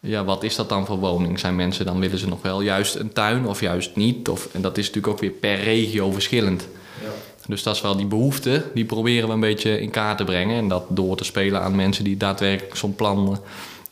Ja, 0.00 0.24
wat 0.24 0.42
is 0.42 0.56
dat 0.56 0.68
dan 0.68 0.86
voor 0.86 0.98
woning? 0.98 1.38
Zijn 1.38 1.56
mensen 1.56 1.84
dan 1.84 2.00
willen 2.00 2.18
ze 2.18 2.28
nog 2.28 2.42
wel 2.42 2.60
juist 2.60 2.94
een 2.94 3.12
tuin 3.12 3.46
of 3.46 3.60
juist 3.60 3.96
niet? 3.96 4.28
Of, 4.28 4.48
en 4.52 4.62
dat 4.62 4.78
is 4.78 4.86
natuurlijk 4.86 5.12
ook 5.12 5.20
weer 5.20 5.30
per 5.30 5.60
regio 5.60 6.10
verschillend. 6.10 6.68
Dus 7.46 7.62
dat 7.62 7.74
is 7.74 7.80
wel 7.80 7.96
die 7.96 8.06
behoefte, 8.06 8.64
die 8.74 8.84
proberen 8.84 9.28
we 9.28 9.34
een 9.34 9.40
beetje 9.40 9.80
in 9.80 9.90
kaart 9.90 10.18
te 10.18 10.24
brengen. 10.24 10.56
En 10.56 10.68
dat 10.68 10.84
door 10.88 11.16
te 11.16 11.24
spelen 11.24 11.62
aan 11.62 11.76
mensen 11.76 12.04
die 12.04 12.16
daadwerkelijk 12.16 12.76
zo'n 12.76 12.94
plan 12.94 13.40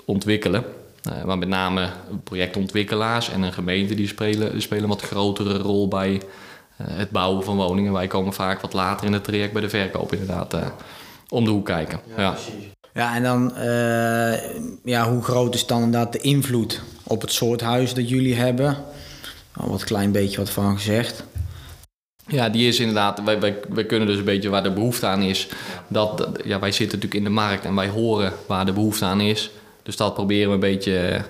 ontwikkelen. 0.05 0.64
Eh, 1.02 1.25
maar 1.25 1.38
met 1.38 1.49
name 1.49 1.88
projectontwikkelaars 2.25 3.31
en 3.31 3.43
een 3.43 3.52
gemeente 3.52 3.95
die 3.95 4.09
spelen, 4.09 4.52
die 4.52 4.61
spelen 4.61 4.83
een 4.83 4.88
wat 4.88 5.02
grotere 5.02 5.59
rol 5.59 5.88
bij 5.88 6.21
het 6.83 7.11
bouwen 7.11 7.45
van 7.45 7.57
woningen. 7.57 7.93
Wij 7.93 8.07
komen 8.07 8.33
vaak 8.33 8.61
wat 8.61 8.73
later 8.73 9.07
in 9.07 9.13
het 9.13 9.25
traject 9.25 9.53
bij 9.53 9.63
de 9.63 9.69
verkoop 9.69 10.13
inderdaad 10.13 10.55
eh, 10.55 10.67
om 11.29 11.45
de 11.45 11.51
hoek 11.51 11.67
kijken. 11.67 12.01
Ja, 12.17 12.35
Ja, 12.95 13.15
en 13.15 13.23
dan, 13.23 13.57
eh, 13.57 14.41
ja, 14.85 15.11
hoe 15.11 15.23
groot 15.23 15.55
is 15.55 15.67
dan 15.67 15.83
inderdaad 15.83 16.13
de 16.13 16.19
invloed 16.19 16.81
op 17.03 17.21
het 17.21 17.33
soort 17.33 17.61
huis 17.61 17.95
dat 17.95 18.09
jullie 18.09 18.35
hebben? 18.35 18.77
Al 19.57 19.71
wat 19.71 19.85
klein 19.85 20.13
beetje 20.13 20.37
wat 20.37 20.51
van 20.51 20.77
gezegd. 20.77 21.25
Ja, 22.27 22.49
die 22.49 22.69
is 22.69 22.81
inderdaad, 22.81 23.23
wij, 23.25 23.41
wij, 23.41 23.59
wij 23.69 23.87
kunnen 23.87 24.09
dus 24.09 24.19
een 24.19 24.25
beetje 24.25 24.49
waar 24.49 24.63
de 24.63 24.73
behoefte 24.73 25.07
aan 25.07 25.23
is. 25.23 25.49
Dat, 25.89 26.29
ja, 26.45 26.59
wij 26.59 26.73
zitten 26.73 26.99
natuurlijk 26.99 27.15
in 27.15 27.35
de 27.35 27.41
markt 27.41 27.65
en 27.65 27.75
wij 27.75 27.89
horen 27.89 28.33
waar 28.47 28.67
de 28.67 28.73
behoefte 28.73 29.05
aan 29.05 29.21
is. 29.21 29.51
Dus 29.83 29.97
dat 29.97 30.15
proberen 30.15 30.49
we 30.49 30.55
een 30.55 30.61
beetje 30.61 30.99
eh, 30.99 31.23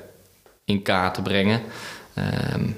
in 0.64 0.82
kaart 0.82 1.14
te 1.14 1.22
brengen. 1.22 1.60
Ehm, 2.14 2.68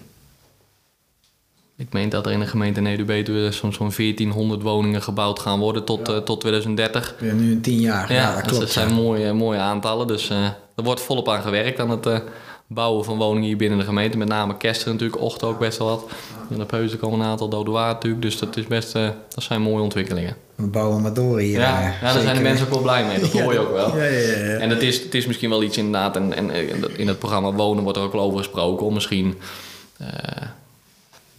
ik 1.83 1.93
meen 1.93 2.09
dat 2.09 2.27
er 2.27 2.33
in 2.33 2.41
de 2.41 2.47
gemeente 2.47 2.81
Neder-Betuwe 2.81 3.53
zo'n 3.53 3.73
zo'n 3.73 3.93
1400 3.97 4.63
woningen 4.63 5.03
gebouwd 5.03 5.39
gaan 5.39 5.59
worden 5.59 5.85
tot, 5.85 6.09
eh, 6.09 6.17
tot 6.17 6.41
2030. 6.41 7.15
We 7.19 7.27
hebben 7.27 7.45
nu 7.45 7.53
een 7.53 7.61
tien 7.61 7.81
jaar. 7.81 8.13
Ja, 8.13 8.27
dat 8.27 8.35
dus 8.35 8.43
klopt. 8.47 8.61
dat 8.61 8.71
zijn 8.71 8.93
mooie, 8.93 9.33
mooie 9.33 9.59
aantallen. 9.59 10.07
Dus 10.07 10.31
eh, 10.31 10.45
er 10.77 10.85
wordt 10.85 11.01
volop 11.01 11.29
aan 11.29 11.43
gewerkt 11.43 11.81
aan 11.81 11.91
het 11.91 12.07
eh, 12.07 12.19
bouwen 12.67 13.05
van 13.05 13.17
woningen 13.17 13.49
hier 13.49 13.57
binnen 13.57 13.79
de 13.79 13.85
gemeente. 13.85 14.17
Met 14.17 14.29
name 14.29 14.57
Kester 14.57 14.93
natuurlijk, 14.93 15.21
Ocht 15.21 15.43
ook 15.43 15.59
best 15.59 15.79
wel 15.79 15.89
wat. 15.89 16.05
En 16.51 16.61
op 16.61 16.71
Heusden 16.71 16.99
komen 16.99 17.21
een 17.21 17.27
aantal 17.27 17.49
dode 17.49 17.71
waard 17.71 17.95
natuurlijk. 17.95 18.23
Dus 18.23 18.39
dat, 18.39 18.57
is 18.57 18.67
best, 18.67 18.93
dat 18.93 19.15
zijn 19.37 19.63
mooie 19.63 19.83
ontwikkelingen. 19.83 20.37
We 20.55 20.67
bouwen 20.67 21.03
maar 21.03 21.15
door 21.15 21.39
hier. 21.39 21.59
Ja, 21.59 21.81
ja, 21.81 22.13
daar 22.13 22.23
zijn 22.23 22.37
de 22.37 22.43
mensen 22.43 22.67
ook 22.67 22.73
wel 22.73 22.83
blij 22.83 23.05
mee. 23.05 23.21
Dat 23.21 23.33
hoor 23.41 23.53
je 23.53 23.59
ook 23.59 23.73
wel. 23.73 23.97
Ja, 23.97 24.05
ja, 24.05 24.19
ja. 24.19 24.45
ja. 24.45 24.59
En 24.59 24.71
het 24.71 24.83
is, 24.83 25.03
het 25.03 25.15
is 25.15 25.27
misschien 25.27 25.51
wel 25.51 25.63
iets 25.63 25.77
inderdaad, 25.77 26.17
en, 26.17 26.35
en 26.35 26.51
in 26.97 27.09
het 27.09 27.19
programma 27.19 27.53
Wonen 27.53 27.83
wordt 27.83 27.99
er 27.99 28.05
ook 28.05 28.13
wel 28.13 28.23
over 28.23 28.39
gesproken, 28.39 28.87
om 28.87 28.95
misschien 28.95 29.39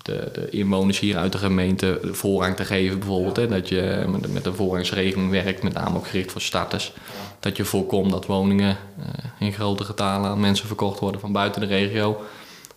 de, 0.03 0.29
de 0.33 0.49
inwoners 0.49 0.99
hier 0.99 1.17
uit 1.17 1.31
de 1.31 1.37
gemeente 1.37 1.99
de 2.01 2.13
voorrang 2.13 2.55
te 2.55 2.65
geven, 2.65 2.99
bijvoorbeeld. 2.99 3.35
Hè, 3.35 3.47
dat 3.47 3.69
je 3.69 4.05
met, 4.07 4.33
met 4.33 4.45
een 4.45 4.55
voorrangsregeling 4.55 5.29
werkt, 5.29 5.63
met 5.63 5.73
name 5.73 5.97
ook 5.97 6.07
gericht 6.07 6.31
voor 6.31 6.41
starters. 6.41 6.93
Dat 7.39 7.57
je 7.57 7.65
voorkomt 7.65 8.11
dat 8.11 8.25
woningen 8.25 8.77
eh, 8.99 9.05
in 9.39 9.53
grote 9.53 9.83
getalen 9.83 10.29
aan 10.29 10.39
mensen 10.39 10.67
verkocht 10.67 10.99
worden 10.99 11.21
van 11.21 11.31
buiten 11.31 11.61
de 11.61 11.67
regio. 11.67 12.21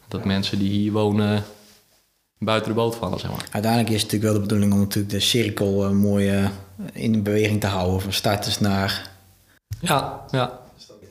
Dat 0.08 0.24
mensen 0.24 0.58
die 0.58 0.70
hier 0.70 0.92
wonen 0.92 1.44
buiten 2.38 2.68
de 2.68 2.76
boot 2.76 2.96
vallen, 2.96 3.18
zeg 3.18 3.30
maar. 3.30 3.46
Uiteindelijk 3.50 3.92
is 3.94 4.02
het 4.02 4.12
natuurlijk 4.12 4.32
wel 4.32 4.42
de 4.42 4.48
bedoeling 4.48 4.72
om 4.72 4.78
natuurlijk 4.78 5.14
de 5.14 5.20
cirkel 5.20 5.84
eh, 5.84 5.90
mooi 5.90 6.28
eh, 6.28 6.48
in 6.92 7.22
beweging 7.22 7.60
te 7.60 7.66
houden. 7.66 8.00
Van 8.00 8.12
starters 8.12 8.60
naar... 8.60 9.10
Ja, 9.80 10.24
ja. 10.30 10.58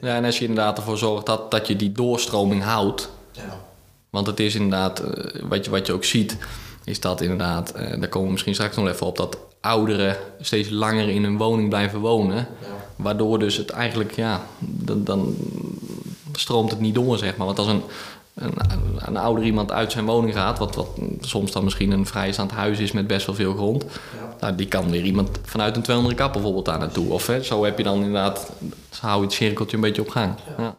ja, 0.01 0.15
en 0.15 0.25
als 0.25 0.37
je 0.37 0.45
inderdaad 0.45 0.77
ervoor 0.77 0.97
zorgt 0.97 1.25
dat, 1.25 1.51
dat 1.51 1.67
je 1.67 1.75
die 1.75 1.91
doorstroming 1.91 2.63
houdt. 2.63 3.09
Want 4.15 4.27
het 4.27 4.39
is 4.39 4.55
inderdaad, 4.55 4.99
eh, 4.99 5.41
wat 5.49 5.65
je, 5.65 5.71
wat 5.71 5.87
je 5.87 5.93
ook 5.93 6.03
ziet, 6.03 6.37
is 6.83 6.99
dat 6.99 7.21
inderdaad, 7.21 7.71
eh, 7.71 7.99
daar 7.99 8.09
komen 8.09 8.25
we 8.25 8.31
misschien 8.31 8.53
straks 8.53 8.75
nog 8.75 8.87
even 8.87 9.07
op, 9.07 9.17
dat 9.17 9.37
ouderen 9.59 10.17
steeds 10.41 10.69
langer 10.69 11.09
in 11.09 11.23
hun 11.23 11.37
woning 11.37 11.69
blijven 11.69 11.99
wonen. 11.99 12.47
Waardoor 12.95 13.39
dus 13.39 13.57
het 13.57 13.69
eigenlijk, 13.69 14.11
ja, 14.11 14.41
dan, 14.59 15.03
dan 15.03 15.35
stroomt 16.31 16.71
het 16.71 16.79
niet 16.79 16.95
door, 16.95 17.17
zeg 17.17 17.37
maar. 17.37 17.45
Want 17.45 17.59
als 17.59 17.67
een, 17.67 17.81
een, 18.33 18.53
een 18.97 19.17
ouder 19.17 19.43
iemand 19.43 19.71
uit 19.71 19.91
zijn 19.91 20.05
woning 20.05 20.33
gaat, 20.33 20.59
wat, 20.59 20.75
wat 20.75 20.89
soms 21.19 21.51
dan 21.51 21.63
misschien 21.63 21.91
een 21.91 22.05
vrijstaand 22.05 22.51
huis 22.51 22.79
is 22.79 22.91
met 22.91 23.07
best 23.07 23.25
wel 23.25 23.35
veel 23.35 23.53
grond, 23.53 23.85
nou, 24.39 24.55
die 24.55 24.67
kan 24.67 24.89
weer 24.89 25.03
iemand 25.03 25.29
vanuit 25.43 25.75
een 25.75 25.81
200 25.81 26.17
kap 26.17 26.33
bijvoorbeeld 26.33 26.65
daar 26.65 26.79
naartoe. 26.79 27.09
Of 27.11 27.27
hè, 27.27 27.43
zo 27.43 27.63
heb 27.63 27.77
je 27.77 27.83
dan 27.83 27.97
inderdaad, 27.97 28.51
zo 28.89 29.05
hou 29.05 29.19
je 29.19 29.25
het 29.25 29.35
cirkeltje 29.35 29.75
een 29.75 29.83
beetje 29.83 30.01
op 30.01 30.09
gang. 30.09 30.33
Ja. 30.57 30.75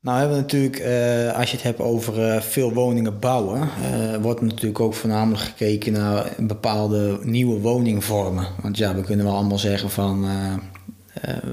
Nou 0.00 0.18
hebben 0.18 0.36
we 0.36 0.42
natuurlijk, 0.42 0.76
eh, 0.76 1.38
als 1.38 1.50
je 1.50 1.56
het 1.56 1.64
hebt 1.64 1.80
over 1.80 2.28
eh, 2.28 2.40
veel 2.40 2.72
woningen 2.72 3.18
bouwen, 3.18 3.60
eh, 3.60 4.16
wordt 4.20 4.40
natuurlijk 4.40 4.80
ook 4.80 4.94
voornamelijk 4.94 5.42
gekeken 5.42 5.92
naar 5.92 6.32
bepaalde 6.38 7.18
nieuwe 7.22 7.60
woningvormen. 7.60 8.46
Want 8.62 8.78
ja, 8.78 8.94
we 8.94 9.02
kunnen 9.02 9.26
wel 9.26 9.34
allemaal 9.34 9.58
zeggen 9.58 9.90
van 9.90 10.26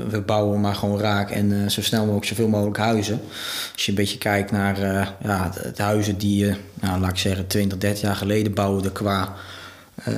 we 0.09 0.21
bouwen 0.21 0.61
maar 0.61 0.75
gewoon 0.75 0.99
raak 0.99 1.31
en 1.31 1.71
zo 1.71 1.81
snel 1.81 2.01
mogelijk 2.01 2.25
zoveel 2.25 2.47
mogelijk 2.47 2.77
huizen. 2.77 3.21
Als 3.73 3.85
je 3.85 3.91
een 3.91 3.97
beetje 3.97 4.17
kijkt 4.17 4.51
naar 4.51 4.79
ja, 5.23 5.51
het, 5.61 5.77
huizen 5.77 6.17
die 6.17 6.45
je, 6.45 6.55
nou, 6.81 6.99
laat 6.99 7.09
ik 7.09 7.17
zeggen, 7.17 7.47
20, 7.47 7.77
30 7.77 8.01
jaar 8.01 8.15
geleden 8.15 8.53
bouwden 8.53 8.91
qua 8.91 9.33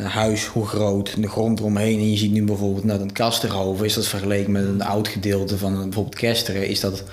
huis, 0.04 0.46
hoe 0.46 0.66
groot, 0.66 1.22
de 1.22 1.28
grond 1.28 1.60
eromheen. 1.60 2.00
En 2.00 2.12
je 2.12 2.18
ziet 2.18 2.32
nu 2.32 2.44
bijvoorbeeld 2.44 2.84
naar 2.84 3.00
het 3.00 3.12
Kasterhoven, 3.12 3.86
is 3.86 3.94
dat 3.94 4.08
vergeleken 4.08 4.52
met 4.52 4.66
een 4.66 4.84
oud 4.84 5.08
gedeelte 5.08 5.58
van 5.58 5.74
bijvoorbeeld 5.74 6.16
Kesteren, 6.16 6.68
is 6.68 6.80
dat 6.80 7.04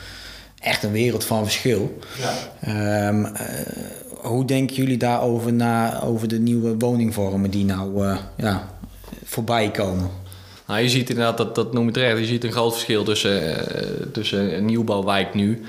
echt 0.62 0.82
een 0.82 0.92
wereld 0.92 1.24
van 1.24 1.44
verschil. 1.44 1.98
Ja. 2.18 2.32
Ehm, 2.60 3.24
eh, 3.24 3.44
hoe 4.06 4.44
denken 4.44 4.76
jullie 4.76 4.96
daarover 4.96 5.52
na, 5.52 6.02
over 6.02 6.28
de 6.28 6.38
nieuwe 6.38 6.76
woningvormen 6.78 7.50
die 7.50 7.64
nou 7.64 8.04
uh, 8.04 8.16
ja, 8.36 8.68
voorbij 9.24 9.70
komen? 9.70 10.10
Nou, 10.66 10.80
je 10.80 10.88
ziet 10.88 11.10
inderdaad, 11.10 11.36
dat, 11.36 11.54
dat 11.54 11.72
noem 11.72 11.86
je 11.86 11.92
terecht, 11.92 12.18
je 12.18 12.24
ziet 12.24 12.44
een 12.44 12.52
groot 12.52 12.72
verschil 12.72 13.04
tussen, 13.04 13.42
uh, 13.42 13.56
tussen 14.12 14.56
een 14.56 14.64
nieuwbouwwijk 14.64 15.34
nu 15.34 15.62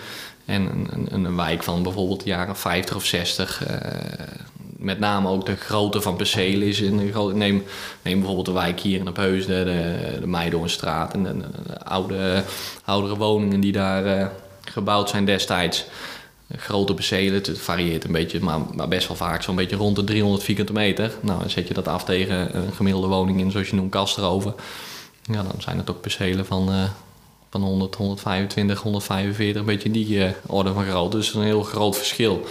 en 0.46 0.62
een, 0.62 1.08
een, 1.10 1.26
een, 1.26 1.36
wijk 1.36 1.64
van 1.64 1.84
bijvoorbeeld 1.84 2.24
de 2.24 2.30
jaren 2.30 2.56
50 2.56 2.96
of 2.96 3.06
60. 3.06 3.64
met 4.78 5.00
name 5.00 5.30
ook 5.30 5.46
de 5.46 5.56
grootte 5.56 6.02
van 6.02 6.16
percelen 6.16 6.68
is 6.68 6.82
in 6.82 6.96
neem, 7.34 7.64
neem 8.02 8.18
bijvoorbeeld 8.18 8.46
de 8.46 8.52
wijk 8.52 8.80
hier 8.80 9.00
in 9.00 9.08
Opheusden, 9.08 9.66
de, 9.66 10.18
de 10.20 10.28
Meidoornstraat 10.28 11.14
en 11.14 11.24
de, 11.24 11.38
de, 11.38 11.84
oude, 11.84 12.44
oudere 12.86 13.18
woningen 13.18 13.60
die 13.60 13.72
daar 13.72 14.32
gebouwd 14.74 15.10
zijn 15.10 15.26
destijds. 15.26 15.86
Grote 16.58 16.94
percelen, 16.94 17.34
het 17.34 17.60
varieert 17.60 18.04
een 18.04 18.12
beetje, 18.12 18.40
maar, 18.40 18.60
maar 18.76 18.88
best 18.88 19.08
wel 19.08 19.18
vaak 19.18 19.44
zo'n 19.44 19.56
beetje 19.56 19.76
rond 19.76 19.96
de 19.96 20.04
300 20.04 20.44
vierkante 20.44 20.74
meter. 20.74 21.12
Nou, 21.22 21.40
dan 21.40 21.50
zet 21.50 21.68
je 21.68 21.74
dat 21.74 21.88
af 21.88 22.04
tegen 22.04 22.58
een 22.58 22.74
gemiddelde 22.74 23.08
woning 23.08 23.40
in, 23.40 23.52
zoals 23.52 23.70
je 23.70 23.76
noemt, 23.76 23.92
Kastroven. 23.92 24.56
Ja, 25.24 25.44
dan 25.44 25.56
zijn 25.58 25.78
het 25.78 25.90
ook 25.90 26.02
percelen 26.02 26.46
van, 26.46 26.70
uh, 26.70 26.84
van 27.50 27.62
100, 27.62 27.96
125, 27.96 28.82
145, 28.82 29.62
een 29.62 29.68
beetje 29.68 29.92
die 29.92 30.08
uh, 30.08 30.30
orde 30.48 30.74
van 30.74 30.86
grootte. 30.86 31.18
Dus 31.18 31.34
een 31.34 31.44
heel 31.44 31.64
groot 31.64 31.98
verschil. 31.98 32.46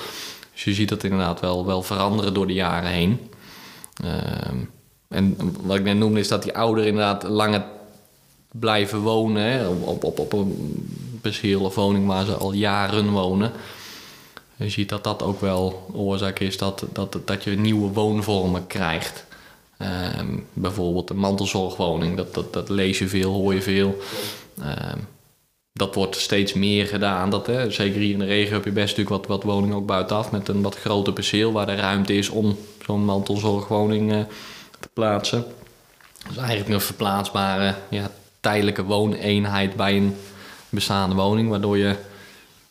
Dus 0.52 0.64
je 0.64 0.75
ziet 0.75 0.88
dat 0.88 1.05
inderdaad 1.05 1.41
wel, 1.41 1.67
wel 1.67 1.83
veranderen 1.83 2.35
door 2.35 2.47
de 2.47 2.52
jaren 2.52 2.91
heen. 2.91 3.21
Uh, 4.05 4.11
en 5.09 5.37
wat 5.62 5.76
ik 5.76 5.85
net 5.85 5.97
noemde 5.97 6.21
is 6.21 6.29
dat 6.29 6.43
die 6.43 6.57
ouderen 6.57 6.88
inderdaad 6.88 7.23
langer 7.23 7.64
blijven 8.52 9.00
wonen. 9.00 9.69
Op, 9.85 10.05
op, 10.05 10.19
op 10.19 10.47
perceel 11.23 11.61
of 11.61 11.75
woning 11.75 12.07
waar 12.07 12.25
ze 12.25 12.35
al 12.35 12.52
jaren 12.52 13.11
wonen. 13.11 13.52
Je 14.57 14.69
ziet 14.69 14.88
dat 14.88 15.05
dat 15.05 15.23
ook 15.23 15.41
wel 15.41 15.91
oorzaak 15.93 16.38
is 16.38 16.59
dat, 16.59 16.85
dat, 16.93 17.19
dat 17.25 17.45
je 17.45 17.50
nieuwe 17.50 17.93
woonvormen 17.93 18.67
krijgt. 18.67 19.25
Ehm, 19.79 20.38
bijvoorbeeld 20.52 21.11
een 21.11 21.17
mantelzorgwoning, 21.17 22.17
dat, 22.17 22.35
dat, 22.35 22.52
dat 22.52 22.69
lees 22.69 22.99
je 22.99 23.09
veel, 23.09 23.33
hoor 23.33 23.55
je 23.55 23.62
veel. 23.62 23.99
Ehm, 24.59 24.99
dat 25.73 25.95
wordt 25.95 26.17
steeds 26.17 26.52
meer 26.52 26.87
gedaan. 26.87 27.31
Dat, 27.31 27.47
hè, 27.47 27.71
zeker 27.71 28.00
hier 28.00 28.12
in 28.12 28.19
de 28.19 28.25
regio 28.25 28.52
heb 28.52 28.64
je 28.64 28.71
best 28.71 28.97
natuurlijk 28.97 29.17
wat, 29.17 29.26
wat 29.26 29.43
woningen 29.43 29.76
ook 29.76 29.87
buitenaf 29.87 30.31
met 30.31 30.49
een 30.49 30.62
wat 30.62 30.76
groter 30.76 31.12
perceel 31.12 31.52
waar 31.52 31.67
de 31.67 31.75
ruimte 31.75 32.14
is 32.14 32.29
om 32.29 32.57
zo'n 32.85 33.05
mantelzorgwoning 33.05 34.12
uh, 34.12 34.21
te 34.81 34.88
plaatsen. 34.93 35.45
Dus 36.29 36.37
eigenlijk 36.37 36.69
een 36.69 36.81
verplaatsbare 36.81 37.75
ja, 37.88 38.11
tijdelijke 38.41 38.85
wooneenheid 38.85 39.76
bij 39.76 39.97
een 39.97 40.17
bestaande 40.73 41.14
woning. 41.14 41.49
Waardoor 41.49 41.79
je 41.79 41.97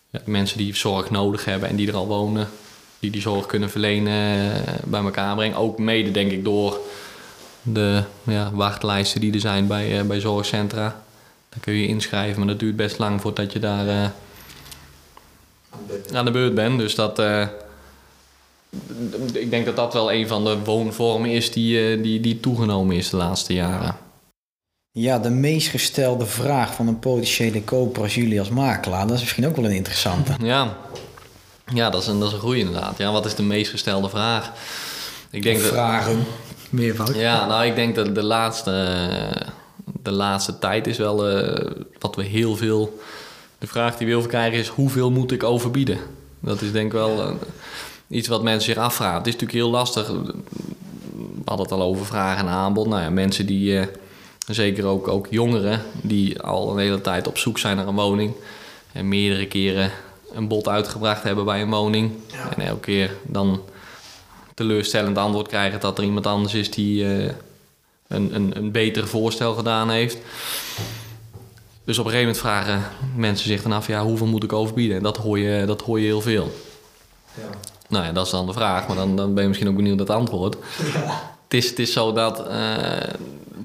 ja, 0.10 0.20
mensen 0.26 0.58
die 0.58 0.76
zorg 0.76 1.10
nodig 1.10 1.46
hebben 1.46 1.70
en 1.70 1.76
die 1.76 1.88
er 1.88 1.96
al 1.96 2.08
wonen, 2.08 2.50
die 3.00 3.12
die 3.12 3.22
zorg 3.22 3.46
kunnen 3.46 3.70
verlenen, 3.70 4.54
eh, 4.66 4.74
bij 4.84 5.02
elkaar 5.04 5.36
brengen. 5.36 5.58
Ook 5.58 5.80
mede 5.80 6.12
denk 6.12 6.32
ik 6.32 6.44
door 6.44 6.80
de 7.62 8.04
ja, 8.24 8.52
wachtlijsten 8.54 9.22
die 9.22 9.34
er 9.34 9.40
zijn 9.40 9.68
bij, 9.68 10.00
uh, 10.00 10.06
bij 10.06 10.20
zorgcentra. 10.20 11.04
Daar 11.50 11.60
kun 11.60 11.74
je 11.74 11.88
inschrijven, 11.88 12.40
maar 12.40 12.48
dat 12.48 12.60
duurt 12.60 12.76
best 12.76 12.98
lang 12.98 13.22
voordat 13.22 13.54
je 13.54 13.60
daar 13.60 13.86
uh, 13.86 14.10
aan 16.14 16.26
de 16.26 16.32
beurt 16.32 16.56
bent. 16.56 16.80
Dus 16.80 16.96
dat, 16.96 17.20
ik 19.34 19.50
denk 19.50 19.66
dat 19.66 19.76
dat 19.76 19.94
wel 19.94 20.12
een 20.12 20.28
van 20.28 20.44
de 20.44 20.60
woonvormen 20.60 21.30
is 21.30 21.52
die, 21.52 22.02
die, 22.02 22.20
die 22.20 22.40
toegenomen 22.40 22.96
is 22.96 23.10
de 23.10 23.18
laatste 23.18 23.54
jaren. 23.54 23.98
Ja, 24.94 25.20
de 25.20 25.30
meest 25.30 25.68
gestelde 25.68 26.26
vraag 26.26 26.74
van 26.74 26.88
een 26.88 27.00
potentiële 27.00 27.64
koper 27.64 28.02
als 28.02 28.16
jullie 28.16 28.40
als 28.40 28.50
makelaar, 28.50 29.08
dat 29.08 29.16
is 29.16 29.22
misschien 29.22 29.48
ook 29.48 29.56
wel 29.56 29.66
een 29.66 29.72
interessante. 29.72 30.36
Ja, 30.42 30.78
ja 31.74 31.90
dat, 31.90 32.02
is 32.02 32.08
een, 32.08 32.20
dat 32.20 32.28
is 32.28 32.34
een 32.34 32.40
goede 32.40 32.60
inderdaad. 32.60 32.98
Ja, 32.98 33.12
wat 33.12 33.26
is 33.26 33.36
de 33.36 33.44
meest 33.44 33.72
gestelde 33.72 34.10
vraag? 34.10 34.52
Ik 35.30 35.44
denk 35.44 35.60
vragen, 35.60 36.16
dat, 36.18 36.26
meervoud. 36.70 37.16
Ja, 37.16 37.46
nou 37.46 37.66
ik 37.66 37.76
denk 37.76 37.96
dat 37.96 38.16
de 38.16 38.24
laatste, 38.24 38.98
de 40.04 40.12
laatste 40.12 40.60
tijd 40.60 40.88
is 40.88 40.98
wel 40.98 41.32
uh, 41.32 41.72
wat 42.00 42.16
we 42.16 42.24
heel 42.24 42.56
veel... 42.56 43.00
De 43.60 43.68
vraag 43.68 43.98
die 43.98 44.06
we 44.06 44.12
heel 44.12 44.22
veel 44.22 44.30
krijgen 44.30 44.60
is, 44.60 44.68
hoeveel 44.68 45.12
moet 45.12 45.32
ik 45.32 45.44
overbieden? 45.44 45.98
Dat 46.40 46.62
is 46.62 46.72
denk 46.72 46.86
ik 46.86 46.92
wel 46.92 47.30
uh, 47.30 47.36
iets 48.08 48.28
wat 48.28 48.44
mensen 48.44 48.74
zich 48.74 48.84
afvragen. 48.84 49.18
Het 49.18 49.28
is 49.28 49.34
natuurlijk 49.34 49.60
heel 49.60 49.70
lastig. 49.70 50.08
We 50.08 50.34
hadden 51.46 51.66
het 51.66 51.76
al 51.76 51.82
over 51.82 52.06
vraag 52.06 52.38
en 52.38 52.48
aanbod. 52.48 52.88
Nou 52.88 53.02
ja, 53.02 53.10
mensen 53.10 53.46
die... 53.46 53.72
Uh, 53.72 53.86
zeker 54.54 54.86
ook, 54.86 55.08
ook 55.08 55.28
jongeren 55.30 55.82
die 56.02 56.42
al 56.42 56.72
een 56.72 56.78
hele 56.78 57.02
tijd 57.02 57.28
op 57.28 57.38
zoek 57.38 57.58
zijn 57.58 57.78
naar 57.78 57.88
een 57.88 57.96
woning. 57.96 58.34
En 58.92 59.08
meerdere 59.08 59.48
keren 59.48 59.92
een 60.34 60.48
bod 60.48 60.68
uitgebracht 60.68 61.24
hebben 61.24 61.46
bij 61.46 61.62
een 61.62 61.70
woning. 61.70 62.12
En 62.56 62.66
elke 62.66 62.80
keer 62.80 63.16
dan 63.24 63.62
teleurstellend 64.54 65.18
antwoord 65.18 65.48
krijgen 65.48 65.80
dat 65.80 65.98
er 65.98 66.04
iemand 66.04 66.28
anders 66.28 66.54
is 66.54 66.72
die 66.72 67.04
uh, 67.04 67.32
een, 68.08 68.36
een, 68.36 68.52
een 68.58 68.72
beter 68.72 69.08
voorstel 69.08 69.54
gedaan 69.54 69.90
heeft. 69.90 70.18
Dus 71.84 72.00
op 72.00 72.06
een 72.06 72.12
gegeven 72.12 72.34
moment 72.34 72.38
vragen 72.38 72.84
mensen 73.16 73.48
zich 73.48 73.62
dan 73.62 73.72
af, 73.72 73.88
ja, 73.88 74.04
hoeveel 74.04 74.28
moet 74.28 74.44
ik 74.44 74.54
overbieden? 74.54 74.98
En 74.98 75.04
dat 75.04 75.18
hoor 75.18 75.40
je, 75.40 75.66
dat 75.66 75.82
hoor 75.82 76.00
je 76.00 76.06
heel 76.06 76.22
veel. 76.22 76.52
Ja. 77.34 77.50
Nou 77.88 78.06
ja, 78.06 78.12
dat 78.12 78.26
is 78.26 78.32
dan 78.32 78.46
de 78.46 78.54
vraag, 78.54 78.88
maar 78.88 78.96
dan, 78.96 79.16
dan 79.16 79.34
ben 79.34 79.42
je 79.42 79.48
misschien 79.48 79.70
ook 79.70 79.76
benieuwd 79.76 79.98
naar 79.98 80.06
het 80.06 80.16
antwoord. 80.16 80.56
Ja. 80.94 81.34
Het, 81.44 81.54
is, 81.54 81.70
het 81.70 81.80
is 81.80 81.94
zo 81.94 82.14
dat 82.14 82.48
uh, 82.48 82.56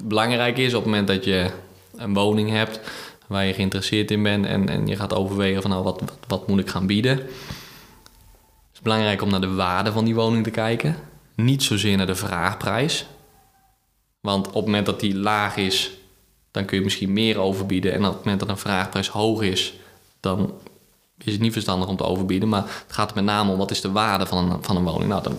belangrijk 0.05 0.59
is 0.59 0.75
op 0.75 0.83
het 0.83 0.91
moment 0.91 1.09
dat 1.09 1.25
je 1.25 1.51
een 1.97 2.15
woning 2.15 2.51
hebt 2.51 2.81
waar 3.27 3.45
je 3.45 3.55
geïnteresseerd 3.55 4.11
in 4.11 4.23
bent 4.23 4.47
en, 4.47 4.69
en 4.69 4.87
je 4.87 4.97
gaat 4.97 5.15
overwegen 5.15 5.63
van 5.63 5.71
nou, 5.71 5.83
wat, 5.83 6.03
wat, 6.29 6.49
moet 6.49 6.59
ik 6.59 6.69
gaan 6.69 6.87
bieden. 6.87 7.17
Het 7.17 8.75
is 8.75 8.81
belangrijk 8.81 9.23
om 9.23 9.31
naar 9.31 9.41
de 9.41 9.55
waarde 9.55 9.93
van 9.93 10.05
die 10.05 10.15
woning 10.15 10.45
te 10.45 10.51
kijken. 10.51 10.97
Niet 11.35 11.63
zozeer 11.63 11.97
naar 11.97 12.07
de 12.07 12.15
vraagprijs. 12.15 13.07
Want 14.21 14.47
op 14.47 14.55
het 14.55 14.65
moment 14.65 14.87
dat 14.87 15.01
die 15.01 15.17
laag 15.17 15.57
is, 15.57 15.91
dan 16.51 16.65
kun 16.65 16.79
je 16.79 16.85
misschien 16.85 17.13
meer 17.13 17.39
overbieden. 17.39 17.93
En 17.93 18.05
op 18.05 18.15
het 18.15 18.25
moment 18.25 18.41
dat 18.41 18.49
een 18.49 18.59
vraagprijs 18.59 19.09
hoog 19.09 19.43
is, 19.43 19.75
dan 20.21 20.53
is 21.19 21.33
het 21.33 21.41
niet 21.41 21.53
verstandig 21.53 21.89
om 21.89 21.97
te 21.97 22.05
overbieden. 22.05 22.49
Maar 22.49 22.63
het 22.63 22.93
gaat 22.93 23.15
met 23.15 23.25
name 23.25 23.53
om 23.53 23.59
wat 23.59 23.71
is 23.71 23.81
de 23.81 23.93
waarde 23.93 24.27
van 24.27 24.51
een, 24.51 24.63
van 24.63 24.77
een 24.77 24.85
woning. 24.85 25.09
Nou, 25.09 25.23
dan 25.23 25.39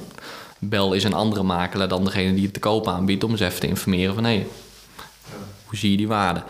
bel 0.60 0.94
is 0.94 1.04
een 1.04 1.14
andere 1.14 1.44
makelaar 1.44 1.88
dan 1.88 2.04
degene 2.04 2.34
die 2.34 2.44
het 2.44 2.54
te 2.54 2.60
koop 2.60 2.88
aanbiedt 2.88 3.24
om 3.24 3.32
eens 3.32 3.40
even 3.40 3.60
te 3.60 3.68
informeren 3.68 4.14
van 4.14 4.24
hé, 4.24 4.36
hey, 4.36 4.48
hoe 5.66 5.78
zie 5.78 5.92
je 5.92 5.98
die 5.98 6.08
waarde? 6.08 6.44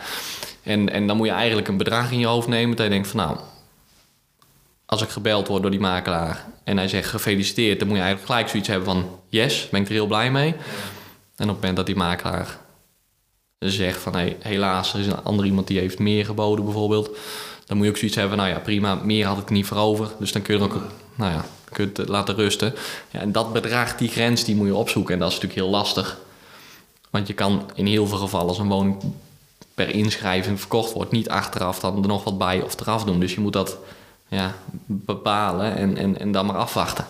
En, 0.62 0.92
en 0.92 1.06
dan 1.06 1.16
moet 1.16 1.26
je 1.26 1.32
eigenlijk 1.32 1.68
een 1.68 1.76
bedrag 1.76 2.10
in 2.10 2.18
je 2.18 2.26
hoofd 2.26 2.48
nemen 2.48 2.76
dat 2.76 2.86
je 2.86 2.92
denkt 2.92 3.08
van 3.08 3.20
nou, 3.20 3.36
als 4.86 5.02
ik 5.02 5.08
gebeld 5.08 5.48
word 5.48 5.62
door 5.62 5.70
die 5.70 5.80
makelaar 5.80 6.46
en 6.64 6.76
hij 6.76 6.88
zegt 6.88 7.08
gefeliciteerd, 7.08 7.78
dan 7.78 7.88
moet 7.88 7.96
je 7.96 8.02
eigenlijk 8.02 8.32
gelijk 8.32 8.50
zoiets 8.50 8.68
hebben 8.68 8.88
van 8.88 9.20
yes, 9.28 9.68
ben 9.68 9.80
ik 9.80 9.86
er 9.86 9.92
heel 9.92 10.06
blij 10.06 10.30
mee. 10.30 10.54
En 11.36 11.44
op 11.44 11.48
het 11.48 11.48
moment 11.48 11.76
dat 11.76 11.86
die 11.86 11.96
makelaar 11.96 12.58
zegt 13.58 14.00
van 14.00 14.12
hey, 14.12 14.36
helaas, 14.40 14.94
er 14.94 15.00
is 15.00 15.06
een 15.06 15.22
ander 15.22 15.44
iemand 15.44 15.66
die 15.66 15.78
heeft 15.78 15.98
meer 15.98 16.24
geboden 16.24 16.64
bijvoorbeeld, 16.64 17.16
dan 17.66 17.76
moet 17.76 17.86
je 17.86 17.92
ook 17.92 17.98
zoiets 17.98 18.16
hebben 18.16 18.38
nou 18.38 18.48
ja, 18.48 18.58
prima, 18.58 18.94
meer 18.94 19.26
had 19.26 19.38
ik 19.38 19.50
niet 19.50 19.66
voor 19.66 19.76
over. 19.76 20.08
Dus 20.18 20.32
dan 20.32 20.42
kun 20.42 20.54
je 20.54 20.60
er 20.60 20.66
ook, 20.66 20.82
nou 21.18 21.32
ja, 21.32 21.44
kunt 21.72 21.96
het 21.96 22.08
laten 22.08 22.34
rusten. 22.34 22.74
Ja, 23.10 23.20
en 23.20 23.32
dat 23.32 23.52
bedrag, 23.52 23.96
die 23.96 24.08
grens, 24.08 24.44
die 24.44 24.56
moet 24.56 24.66
je 24.66 24.74
opzoeken. 24.74 25.14
En 25.14 25.20
dat 25.20 25.28
is 25.28 25.34
natuurlijk 25.34 25.60
heel 25.60 25.70
lastig. 25.70 26.18
Want 27.10 27.26
je 27.26 27.34
kan 27.34 27.70
in 27.74 27.86
heel 27.86 28.06
veel 28.06 28.18
gevallen 28.18 28.48
als 28.48 28.58
een 28.58 28.68
woning 28.68 28.96
per 29.74 29.94
inschrijving 29.94 30.60
verkocht 30.60 30.92
wordt, 30.92 31.10
niet 31.10 31.28
achteraf 31.28 31.80
dan 31.80 32.02
er 32.02 32.08
nog 32.08 32.24
wat 32.24 32.38
bij 32.38 32.62
of 32.62 32.80
eraf 32.80 33.04
doen. 33.04 33.20
Dus 33.20 33.34
je 33.34 33.40
moet 33.40 33.52
dat 33.52 33.78
ja, 34.28 34.54
bepalen 34.86 35.76
en, 35.76 35.96
en, 35.96 36.18
en 36.18 36.32
dan 36.32 36.46
maar 36.46 36.56
afwachten. 36.56 37.06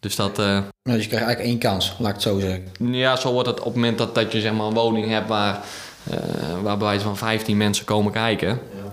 Dus 0.00 0.16
dat, 0.16 0.38
uh, 0.38 0.58
dus 0.82 1.02
je 1.02 1.08
krijgt 1.08 1.26
eigenlijk 1.26 1.40
één 1.40 1.58
kans, 1.58 1.94
laat 1.98 2.08
ik 2.08 2.14
het 2.14 2.22
zo 2.22 2.38
zeggen. 2.38 2.64
Ja, 2.78 3.16
zo 3.16 3.32
wordt 3.32 3.48
het 3.48 3.58
op 3.58 3.64
het 3.64 3.74
moment 3.74 3.98
dat, 3.98 4.14
dat 4.14 4.32
je 4.32 4.40
zeg 4.40 4.52
maar, 4.52 4.66
een 4.66 4.74
woning 4.74 5.08
hebt 5.08 5.28
waar, 5.28 5.64
uh, 6.10 6.16
waar 6.62 6.78
bij 6.78 7.00
van 7.00 7.16
15 7.16 7.56
mensen 7.56 7.84
komen 7.84 8.12
kijken. 8.12 8.48
Ja. 8.48 8.92